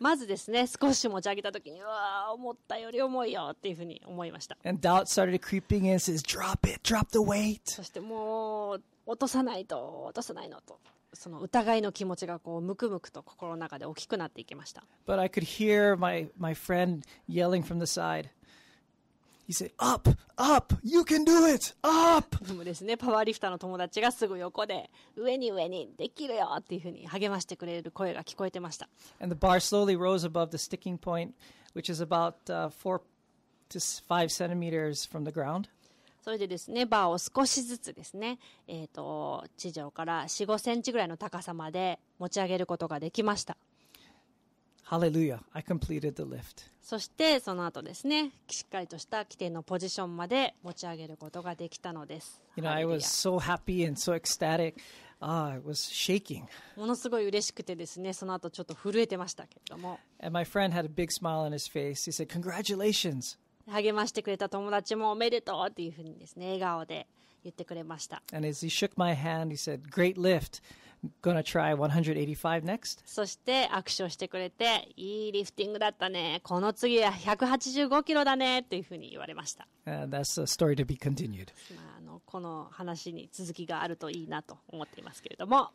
[0.00, 5.98] まずですね少し持ち上げた時にうわー思ったより重いよっていうふうに思いました And doubt started creeping in.
[5.98, 10.80] Says, "Drop it, drop the weight." そしてもう落とさないと落とさないのと
[11.16, 18.28] その疑いの気持ちがこうムクムクと心の中で大きくなっていきました But I could hear my my friend yelling from the side.
[19.48, 28.88] He said, "Up, up, you can do it, up." でもですねパワーリフターの友達がすぐ横で上に上にできるよっていうふうに励ましてくれる声が聞こえてました
[29.20, 31.32] And the bar slowly rose above the sticking point,
[31.74, 33.02] which is about uh, four
[33.70, 35.68] to five centimeters from the ground.
[36.26, 43.56] それでですねバーを少しずつですね、えー、と地上から4 5センチぐらいの高さまで持ち上げることができました
[44.90, 45.38] Hallelujah!
[45.52, 46.68] I completed the lift.
[46.82, 54.74] そしてその後ですねしっかりとした規定のポジションまで持ち上げることができたのです You know, ハ I was so happy and so ecstatic.
[55.20, 56.42] Ah, I was shaking.
[56.76, 62.04] ものすごい嬉しくてですねその後ちょっと震えてましたけれども And my friend had a big smile on his face.
[62.04, 63.38] He said, Congratulations.
[63.68, 67.06] 励ましてくれた友達もおめでとうというふうにですね、笑顔で
[67.44, 68.22] 言ってくれました。
[73.04, 76.40] そして握手をしてくれて、いいリフティングだったね。
[76.42, 79.68] この次は185キロだねというふうに言われました。
[82.24, 85.70] この話に続きがあるといいなと思っていますけれども。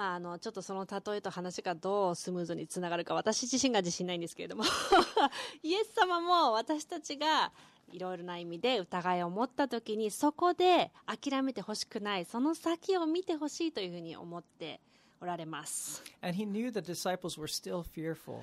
[0.00, 4.64] まあ、あのちょっとその例えと話がどうスムーズにつながるか私自身が自信ないんですけれども。
[5.62, 7.52] イエス様も私たちが
[7.92, 14.80] いろいろな意味で疑いを持った時にそこで諦めてほしくないその先を見てほしいというふうに思って
[15.20, 16.02] おられます。
[16.22, 18.40] And he knew the disciples were still fearful.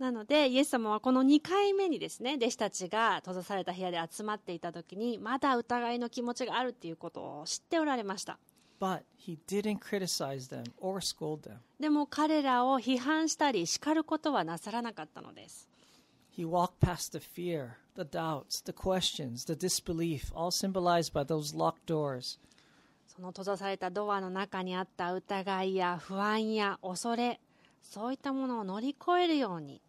[0.00, 8.40] なのでイエス様はこの2回目にですね弟子たちが閉ざされた部屋で集まっていた時にまだ疑いの気持ちがあるっていうことを知っておられました
[8.80, 11.56] But he didn't criticize them or scold them.
[11.80, 15.68] でも彼らを批判したり叱ることはなさらなかったのです
[16.36, 21.56] He walked past the fear, the doubts, the questions, the disbelief, all symbolized by those
[21.56, 22.38] locked doors.
[23.08, 27.40] その閉ざされたドアの中にあった疑いや不安や恐れ
[27.82, 29.80] そういったものを乗り越えるように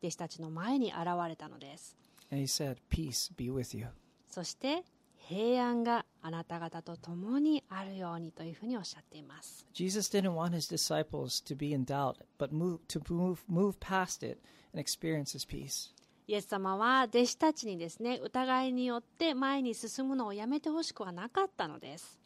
[0.00, 1.96] 弟子たちの前に現れたのです
[2.30, 3.88] And he said, Peace be with you.
[4.28, 4.84] そして
[5.28, 14.26] 平安があなた方と共にあるようにというふうにおっしゃっています Jesus didn't want his disciples to be in doubt, but move, to move, move past
[14.26, 14.38] it
[14.72, 15.92] and experience his peace.
[16.26, 22.18] イエス様は弟子たちにですね疑いによって前に進むのをやめてほしくはなかったのです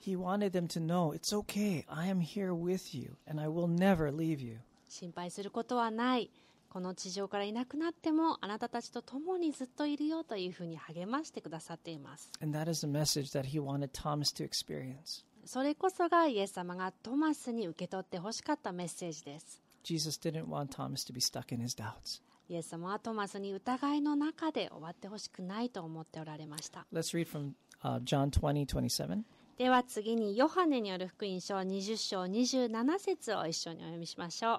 [0.00, 1.84] He wanted them to know it's okay.
[1.88, 4.58] I am here with you, and I will never leave you.
[4.88, 6.30] 心配することはない
[6.74, 15.24] この地上からいなくなってもあなたたちと共にずっといるよというふうに励ましてくださっています And that is the message that he wanted Thomas to experience.
[15.44, 22.20] それこそがイエス様がトマスに受け取ってほしかったメッセージです Jesus didn't want Thomas to be stuck in his doubts.
[22.48, 27.52] イエス様はトマスに疑いの中で終わってほしくないと思っておられました Let's read from
[27.84, 29.22] uh, John 20, 27.
[29.58, 34.54] では次にヨハネによる福音書20章27節を一緒にお読みしましょ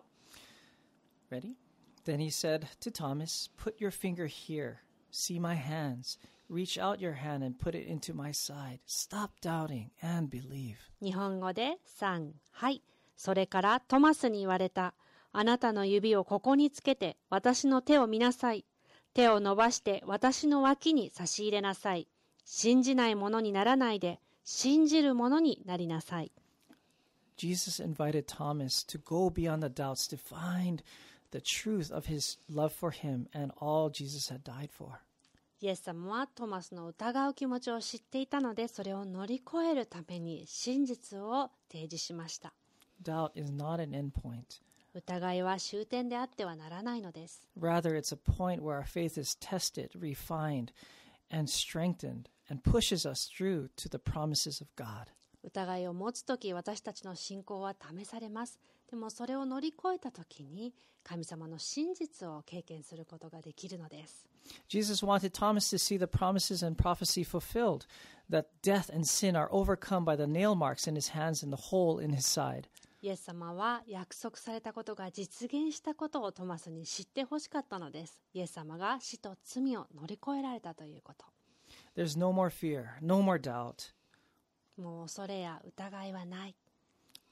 [1.29, 1.64] う Ready?
[2.05, 4.81] Then he said to Thomas, Put your finger here.
[5.09, 6.17] See my hands.
[6.47, 8.79] Reach out your hand and put it into my side.
[8.85, 10.77] Stop doubting and believe.
[11.01, 12.83] 日本語で3はい
[13.17, 14.93] それからトマスに言われた
[15.31, 18.65] あなたの指をここにつけて私の手を見なさい
[19.13, 22.07] 手を伸ばして私の脇に差し入れなさい
[22.43, 26.31] 信じないものにならないで信じるものになりなさい
[27.37, 30.83] Jesus invited Thomas to go beyond the doubts to find
[31.34, 35.00] the truth of his love for him and all Jesus had died for.
[35.62, 42.54] イエス様はトマスの疑う気持ちを知っていたのでそれを乗り越えるために真実を提示しました
[43.02, 44.62] Doubt is not an end point.
[44.94, 50.72] 疑いは終点であってはならないのです Rather, it's a point where our faith is tested, refined,
[51.30, 55.08] and strengthened and pushes us through to the promises of God.
[55.42, 58.58] 疑いを持つ時私たちの信仰は試されます
[58.89, 60.73] でもそれを乗り越えた時に
[61.03, 64.25] 神様の真実を経験することができるのです
[64.67, 67.87] Jesus wanted Thomas to see the promises and prophecy fulfilled,
[68.29, 71.69] that death and sin are overcome by the nail marks in his hands and the
[71.71, 72.67] hole in his side.
[73.01, 81.25] イエス様は約束されたことが実現したことをトマスに知ってほしかったのですイエス様が死と罪を乗り越えられたということ
[81.95, 83.93] There's no more fear, no more doubt.
[84.81, 86.55] もう恐れや疑いはない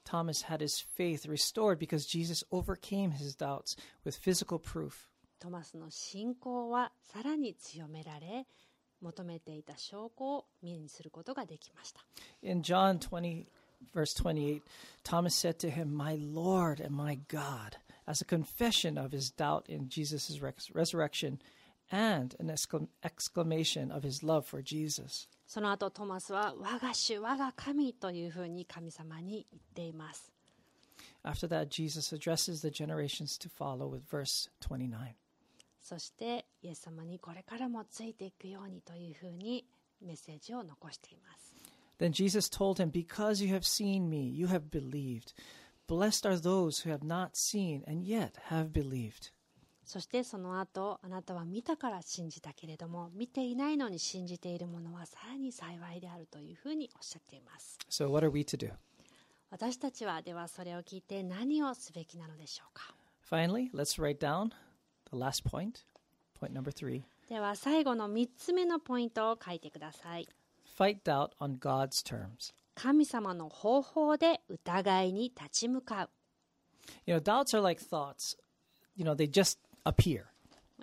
[0.05, 5.09] Thomas had his faith restored because Jesus overcame his doubts with physical proof.
[5.39, 8.47] トマスの信仰はさらに強められ
[9.01, 12.01] 求めていた証拠を目にすることができました
[12.43, 13.47] In John 20,
[13.95, 14.63] verse 28,
[15.05, 19.67] Thomas said to him, My Lord and my God, as a confession of his doubt
[19.69, 21.41] in Jesus' res- resurrection
[21.91, 25.29] and an exclam- exclamation of his love for Jesus.
[25.54, 30.34] その後トマスは我が主我が神というふうに神様に言っています
[31.24, 35.14] After that, Jesus addresses the generations to follow with verse 29.
[35.80, 39.64] そしてイエス様にこれからもついていくようにというふうに
[40.02, 41.54] メッセージを残しています
[42.00, 45.36] Then Jesus told him, Because you have seen me, you have believed.
[45.88, 49.30] Blessed are those who have not seen and yet have believed.
[49.86, 58.72] そしてその後あなたは見たから信じたけれども見ていないのに信じている者はさらに幸いであるというふうにおっしゃっています So, what are we to do?
[59.50, 62.94] 私たちはではそれを聞いて何をすべきなのでしょうか
[63.30, 64.50] Finally, let's write down
[65.12, 65.86] the last point.
[66.40, 70.28] Point number three では最後の3つ目のポイントを書いてください
[70.78, 72.54] fight doubt on God's terms.
[72.76, 76.10] 神様の方法で疑いに立ち向かう
[77.06, 78.36] You know, doubts are like thoughts,
[78.96, 80.24] you know, they just appear.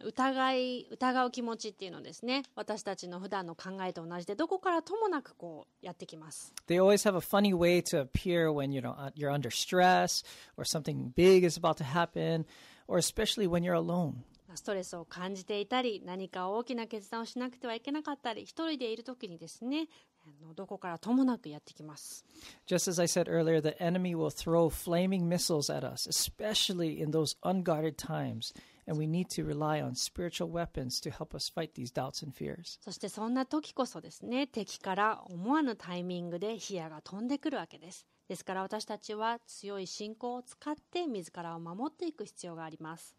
[0.02, 9.50] 疑い疑う気持ちっていうのですね私たちの普段の考えと同じでどこからともなくこうやってきます They always have a funny way to appear when you know uh, you're under
[9.50, 10.24] stress
[10.56, 12.46] or something big is about to happen,
[12.88, 14.14] or especially when you're alone.
[14.54, 19.88] ストレスを感じていたり何か大きな決断をしなくてはいけなかったり一人でいる時にですね
[20.26, 22.24] あのどこからともなくやってきます
[22.66, 27.10] Just as I said earlier, the enemy will throw flaming missiles at us, especially in
[27.10, 28.52] those unguarded times,
[28.90, 32.34] and we need to rely on spiritual weapons to help us fight these doubts and
[32.34, 32.80] fears.
[32.82, 43.14] そしてそんな時こそですね敵から思わぬタイミングで火矢が飛んでくるわけですですから私たちは強い信仰を使って自らを守っていく必要があります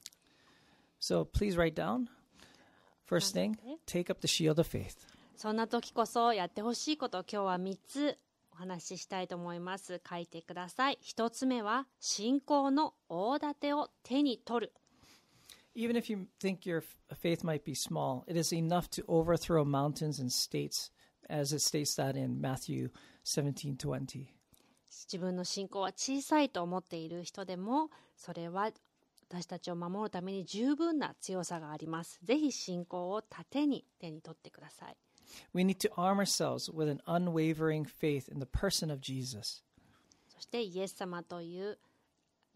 [1.00, 2.08] So please write down.
[3.10, 3.56] First thing,
[3.88, 4.96] take up the shield of faith.
[5.36, 8.18] そんな時こそやってほしいことを今日は3つ
[8.54, 14.74] お話ししたいと思います書いてください1つ目は信仰の大盾を手に取る
[15.75, 19.65] Even if you think your f- faith might be small, it is enough to overthrow
[19.65, 20.91] mountains and states,
[21.29, 22.91] as it states that in Matthew
[23.25, 24.29] 17:20.
[24.89, 28.71] 自分の信仰は小さいと思っている人でもそれは
[29.29, 34.97] 私たちを守るために十分な強さがありますぜひ信仰を盾に手に取ってください
[35.53, 39.63] We need to arm ourselves with an unwavering faith in the person of Jesus.
[40.29, 41.79] そしてイエス様という、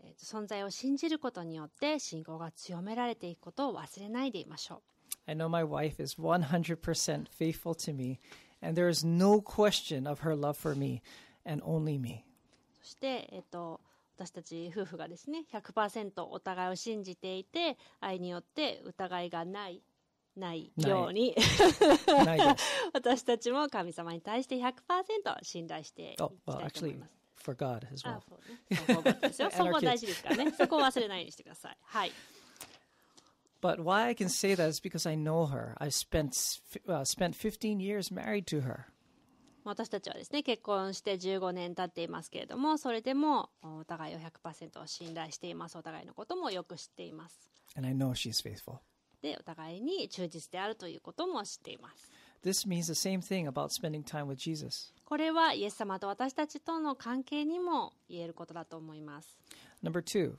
[0.06, 4.82] えーと存在を信じることによって信仰が強められていくことを忘れないでいましょう
[5.28, 8.20] I know my wife is 100% faithful to me,
[8.62, 11.02] and there is no question of her love for me
[11.46, 12.24] and only me.
[12.82, 13.82] そして、えっと
[14.18, 19.82] 私たち夫婦がですね100%お互いを信じていて愛によって疑いがない
[20.38, 21.36] ないように。
[22.94, 24.74] 私たちも神様に対して100%
[25.44, 27.25] 信頼していき Oh, た well, いと思い actually, ます。
[27.46, 28.20] For God as あ
[28.70, 28.86] well.
[28.86, 29.86] そうですよそこ kids.
[29.86, 32.12] 大事ですからねそこを忘れないようにしてくださいはい
[33.62, 35.74] But why I can say that is because I know her.
[35.80, 36.34] I spent
[36.88, 38.86] uh, spent 15 years married to her.
[39.64, 48.78] 私たちはですね結婚して15年経っていますけれどもそれでもお互いを100%信頼していますお互いのこともよく知っています And I know she's faithful.
[49.24, 52.12] でお互いに忠実であるということも知っています
[52.44, 54.94] This means the same thing about spending time with Jesus.
[55.06, 59.38] これはイエス様と私たちとの関係にも言えることだと思います
[59.84, 60.34] Number two,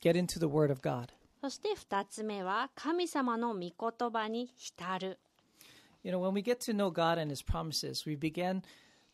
[0.00, 1.08] get into the Word of God.
[1.42, 5.18] そして2つ目は神様の御言葉に浸る
[6.02, 8.62] You know, when we get to know God and His promises, we begin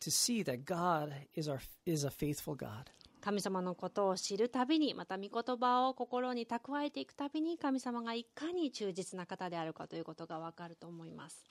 [0.01, 2.91] to see that God is our is a faithful God.
[3.21, 11.45] 神様のことを知るたびにまた御言葉を心に蓄えていくたびに神様がいかに忠実な方であるかということがわかると思います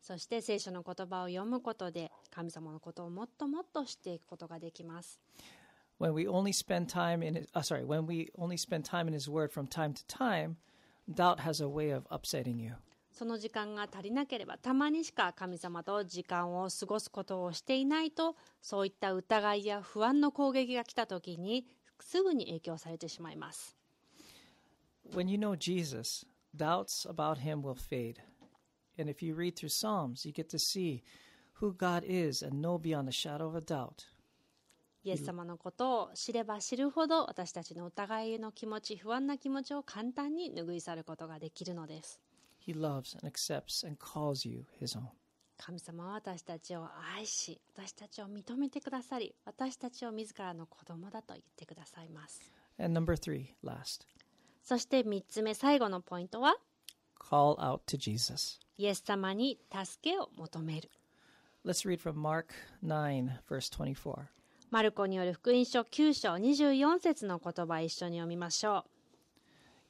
[0.00, 5.20] そして聖書の言葉を読むことで神様のことをもっともっと知っていくことができます。
[13.12, 21.66] その時間が足りなければ、たまにしか神様と時間を過ごすことをしていないと、そういった疑いや不安の攻撃が来た時に、
[22.00, 23.76] すぐに影響されてしまいます。
[25.14, 26.24] When you know Jesus,
[26.56, 28.22] doubts about Him will fade.
[28.96, 31.02] And if you read through Psalms, you get to see
[31.60, 34.06] who God is and know beyond a shadow of a doubt.
[35.04, 42.20] イエス様のことを知れば知るほど私たちの疑いの気持ち不安な気持ちを簡単に拭い去ることができるのです
[42.64, 45.08] He loves and accepts and calls you His own.
[45.58, 52.40] 神様は私たちを愛し私たちを認めてくださり私たちを自らの子供だと言ってくださいます
[52.78, 54.06] And number three, last,
[54.62, 56.56] そして3つ目最後のポイントは
[57.20, 58.58] call out to Jesus.
[58.76, 60.90] イエス様に助けを求める
[61.64, 62.46] Let's read from Mark
[62.84, 64.26] 9, verse 24.
[64.70, 68.84] マルコによる福音書9章24節の言葉一緒に読みましょ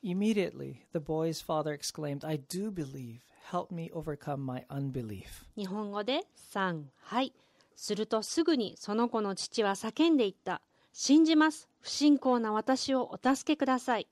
[0.03, 3.21] Immediately, the boy's father exclaimed, I do believe.
[3.51, 5.45] Help me overcome my unbelief.
[5.57, 7.33] う日本語で3はい
[7.77, 10.61] するとすぐにその子の父は叫んでいった
[10.93, 14.07] 信じます不信仰な私をお助けください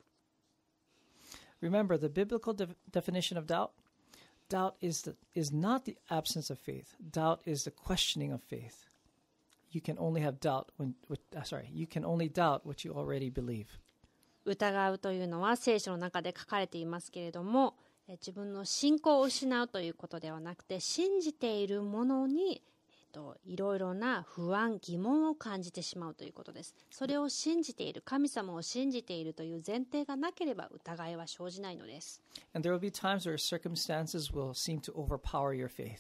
[1.61, 3.73] Remember the biblical de- definition of doubt?
[4.49, 6.97] Doubt is, the, is not the absence of faith.
[7.13, 8.87] Doubt is the questioning of faith.
[9.71, 12.93] You can only have doubt when, with, uh, sorry, you can only doubt what you
[12.93, 13.69] already believe.
[14.47, 17.75] 疑うというのは聖書の中で書かれていますけれども
[18.11, 22.61] え自分の信仰を失うということではなくて信じているものに、
[23.11, 32.23] と、いろいろな不安疑問を感じてしまうということですそれを信じている神様を信じているという前提がなければ疑いは生じないのです
[32.55, 35.99] And there will be times where circumstances will seem to overpower your faith.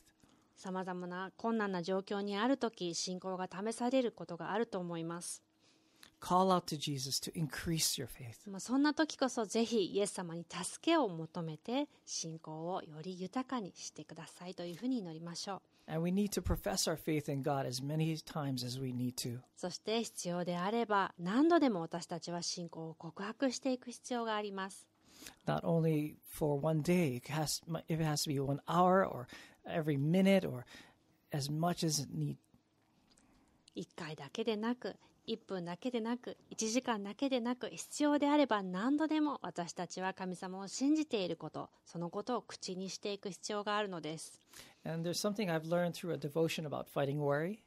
[0.57, 5.43] さまざまな困難な状況にある時信仰が試されることがあると思います
[6.21, 8.49] Call out to Jesus to increase your faith.
[8.51, 18.92] まあそんな時こそぜひイエス様に助けを求めて信仰をより豊かにしてくださいというふうに祈りましょう And we need to profess our faith in God as many times as we
[18.92, 19.40] need to.
[19.56, 24.88] そして必要であれば何度でも私たちは信仰を告白していく必要があります
[25.46, 29.28] Not only for one day, it has, if it has to be one hour or
[29.66, 30.66] every minute or
[31.32, 32.38] as much as it need.
[33.76, 34.96] 1回だけでなく
[35.31, 44.41] 1分だけでなく1時間だけでなく必要であれば何度でも私たちは神様を信じていることそのことを口にしていく必要があるのです
[44.85, 47.59] And there's something I've learned through a devotion about fighting worry.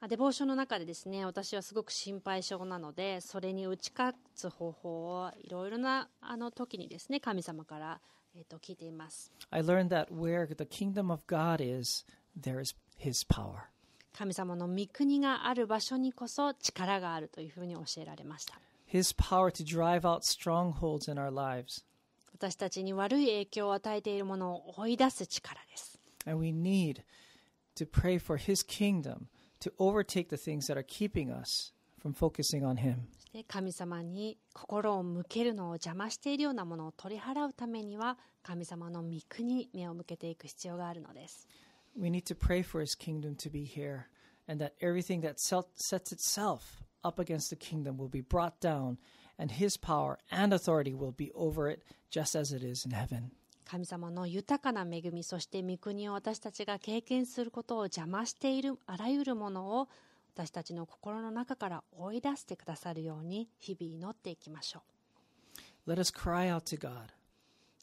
[0.00, 8.00] まあデボーションの中でですね私はすごく心配性なのでそれに打ち勝つ方法をいろいろなあの時にですね神様から、
[8.34, 12.04] えー、と聞いています I learned that where the kingdom of God is,
[12.36, 13.71] there is his power.
[14.16, 18.60] 神様の御国がある場所にこそ力があるというふうに教えられました
[18.92, 21.82] His power to drive out strongholds in our lives.
[22.34, 27.02] 私たちに悪い影響を与えているものを追い出す力です And we need
[27.76, 29.28] to pray for his kingdom
[29.60, 32.96] to overtake the things that are keeping us from focusing on him.
[33.48, 41.48] 神様に心を向けるのを邪魔しているようなものを取り払うためには神様の御国に目を向けていく必要があるのです
[41.95, 44.07] We need to pray for his kingdom to be here
[44.47, 48.97] and that everything that sel- sets itself up against the kingdom will be brought down
[49.37, 53.31] and his power and authority will be over it just as it is in heaven.
[53.65, 59.89] 神様の豊かな恵みそして御国を私たちが経験することを邪魔しているあらゆるものを
[60.33, 64.83] 私たちの心の中から追い出してくださるように日々祈っていきましょ
[65.85, 67.09] う Let us cry out to God.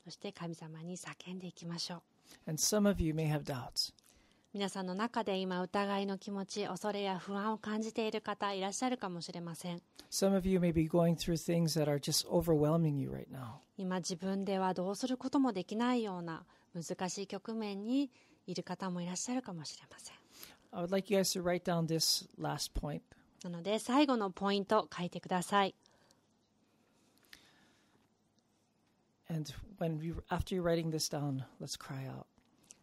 [0.05, 2.03] そして神様に叫んでいきましょう
[2.51, 3.92] And some of you may have doubts.
[4.52, 9.82] 皆さんの中で今疑いの気持ち、恐れや不安を感じている方いらっしゃるかもしれません。
[13.78, 18.10] 今自分ではどうすることもできないような難しい局面に
[18.47, 20.16] いる方もいらっしゃるかもしれません。
[23.43, 25.76] なので最後のポイントを書いてください。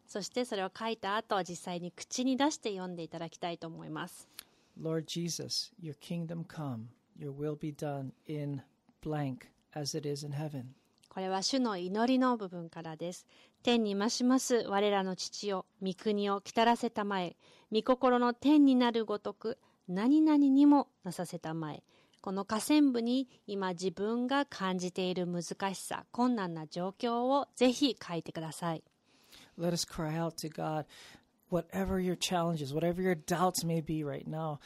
[0.07, 4.29] そしてそれを書いた後実際に口に出して読んでいただきたいと思います。
[4.81, 6.87] Lord Jesus, your kingdom come,
[7.19, 8.63] your will be done in
[9.03, 10.65] blank as it is in heaven.
[11.09, 13.27] これは主の祈りの部分からです。
[13.63, 17.37] 天に増します我らの父よ御国を来たらせたまえ。
[17.73, 21.83] 御心の天になるごとく何々にもなさせたまえ。
[22.27, 25.43] この下線部に今自分が感じている難
[25.75, 28.83] しさ困難な状況をぜひ書いてください
[29.57, 30.85] Let us cry out to God,
[31.49, 34.61] whatever your challenges, whatever your doubts may be right now.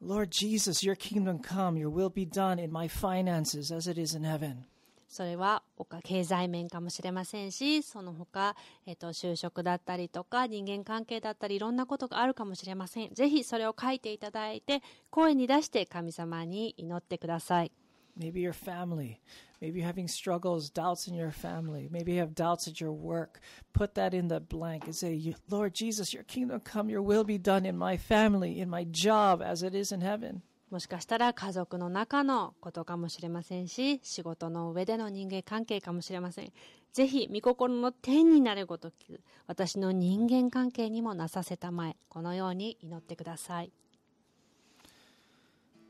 [0.00, 4.14] Lord Jesus, your kingdom come, your will be done in my finances as it is
[4.14, 4.64] in heaven.
[5.12, 8.56] それはおか経済面かもしれませんしその他、
[8.86, 14.80] えっーと就職だったりとか人間関係だったりいろんなことがあるかもしれませんぜひそれを書いていただいて
[15.10, 17.72] 声に出して神様に祈ってください
[18.19, 19.19] Maybe your family,
[19.61, 23.39] maybe you're having struggles, doubts in your family, maybe you have doubts at your work.
[23.73, 27.23] Put that in the blank and say, "You- Lord Jesus, your kingdom come, your will
[27.23, 30.41] be done in my family, in my job as it is in heaven.
[30.71, 36.51] もしかしたら家族の中のことかもしれませんし仕事の上での人間関係かもしれません
[36.91, 43.71] ぜひ御心の天になるごとく私の人間関係にもなさせたまえこのように祈ってください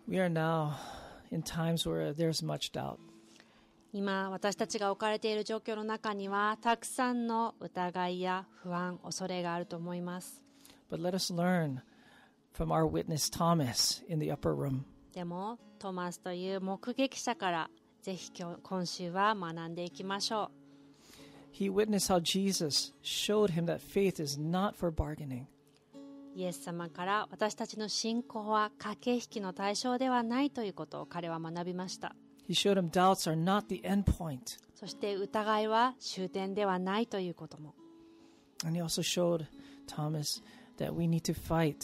[0.08, 0.74] We are now
[3.93, 10.43] 今私たちが置かれている状況の中にはたくさんの疑いや不安、恐れがあると思います。
[15.13, 17.71] でも、トマスという目撃者から
[18.03, 18.31] ぜひ
[18.63, 20.51] 今,週は学んでいきましょう。
[26.35, 32.15] うイエス様から私たちの信仰は駆け引きの対象ではないということを彼は学びました
[32.49, 34.41] He showed him doubts are not the end point.
[34.75, 37.75] そして疑いは終点ではないということも
[38.65, 39.47] And he also showed
[39.89, 40.25] Thomas
[40.79, 41.77] that we need to fight,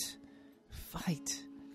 [0.93, 1.19] fight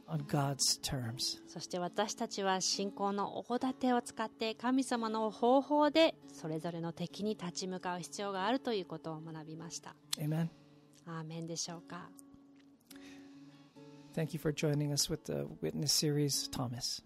[0.07, 1.41] on God's terms.
[1.47, 10.47] そして私たちは信仰の大盾を使って神様の方法でそれぞれの敵に立ち向かう必要があるということを学びました Amen.
[11.05, 12.09] アーメンでしょうか
[14.14, 17.02] Thank you for joining us with the witness series, Thomas.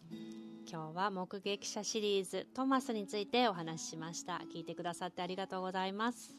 [0.72, 6.34] 今日は目撃者シリーズトマスについてお話ししました聞いてくださってありがとうございます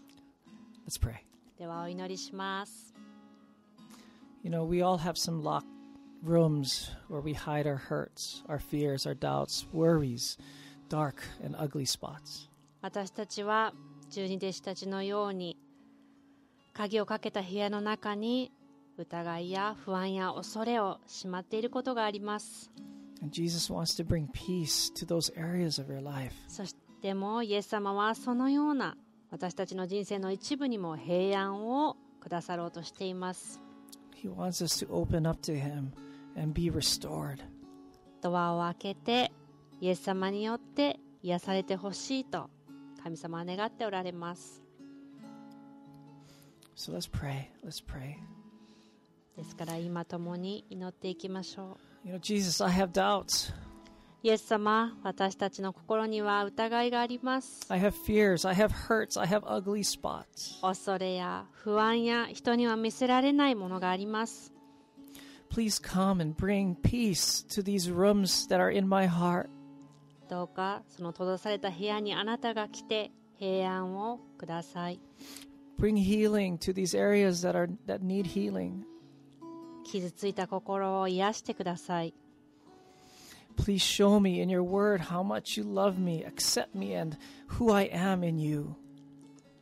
[0.87, 1.17] Let's pray.
[1.59, 2.95] ではお祈りします
[4.43, 5.67] You know, we all have some locked
[6.23, 10.39] rooms where we hide our hurts, our fears, our doubts, worries,
[10.89, 12.49] dark and ugly spots.
[12.81, 13.73] 私たちは
[14.09, 15.57] 十二弟子たちのように
[16.73, 18.51] 鍵をかけた部屋の中に
[18.98, 22.70] 疑いや不安や恐れをしまっていることがあります。
[26.48, 28.96] そしてもうイエス様はそのような
[29.30, 33.60] 私たちの人生の一部にも平安をくださろうとしています。
[38.20, 39.32] ドアを開けて、
[39.80, 42.50] イエス様によって癒されてほしいと
[43.02, 44.62] 神様は願っておられます。
[46.76, 47.08] So let's.
[49.38, 53.52] ですから今共に祈っていきましょ You know, Jesus, I have doubts.
[53.52, 53.54] う
[54.24, 58.48] イエス様私たちの心には疑いがあります I have fears.
[58.48, 59.20] I have hurts.
[59.20, 60.60] I have ugly spots.
[60.60, 64.52] 恐れや不安や人には見せられないものがあります
[65.54, 69.48] Please come and bring peace to these rooms that are in my heart.
[70.28, 75.00] どうかその閉ざされた部屋にあなたが来て平安をください
[75.78, 78.82] Bring healing to these areas that are that need healing.
[79.88, 82.14] 傷ついた心を癒してください。
[83.56, 87.16] Please show me in your word how much you love me, accept me, and
[87.58, 88.76] who I am in you.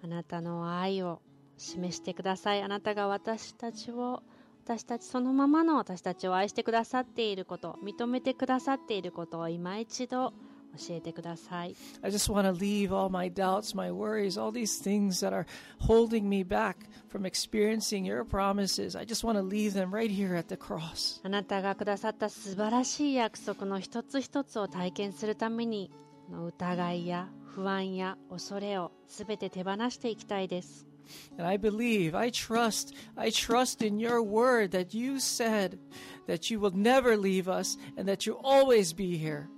[0.02, 1.22] あなたの愛を
[1.56, 2.62] 示してください。
[2.62, 4.22] あなたが私たちを
[4.64, 10.34] 私たちそのままの私たちを愛してくださっていること認めてくださっていることを今一度
[10.76, 15.46] 教えてください I just want to leave all my doubts, my worries, all these things that are
[15.80, 16.76] holding me back
[17.08, 18.96] from experiencing your promises.
[18.96, 21.20] I just want to leave them right here at the cross.
[21.24, 25.90] あなたがくださった素晴らしい約束の一つ一つを体験するために
[26.30, 30.86] の疑いや不安や恐れをすべて手放していきたいです
[31.38, 35.78] And I believe, I trust, I trust in your word that you said
[36.26, 39.48] that you will never leave us and that you'll always be here.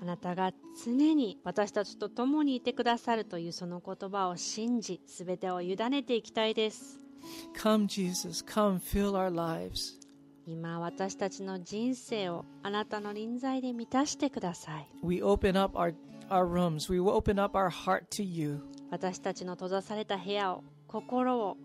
[0.00, 0.52] あなたが
[0.84, 7.00] 常に私たちと共にいてくださるというその言葉を信じすべてを委ねていきたいです
[7.60, 9.98] Come, Jesus, come fill our lives.
[10.46, 15.94] 今私たちの人生をあなたの臨在で満たしてください We open up our,
[16.30, 18.60] our rooms, we will open up our heart to you.
[18.90, 21.56] 私たちの閉ざされた部屋を心を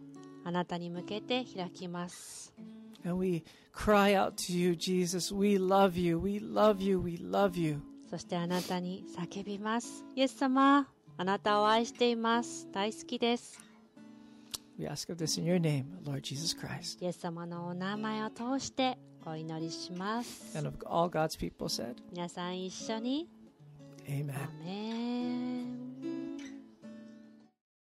[0.43, 2.53] あなたに向けて開きます
[3.05, 5.33] And we cry out to you, Jesus.
[5.33, 7.81] We love you, we love you, we love you.
[8.13, 10.87] そしてあなたに叫びますイエス様
[11.17, 13.59] あなたを愛しています大好きです
[14.77, 17.03] We ask of this in your name, Lord Jesus Christ.
[17.03, 20.55] イエス様のお名前を通してお祈りします。
[20.55, 23.27] And of all God's people said, 皆さん一緒に、
[24.07, 24.31] Amen.
[24.31, 25.82] アメン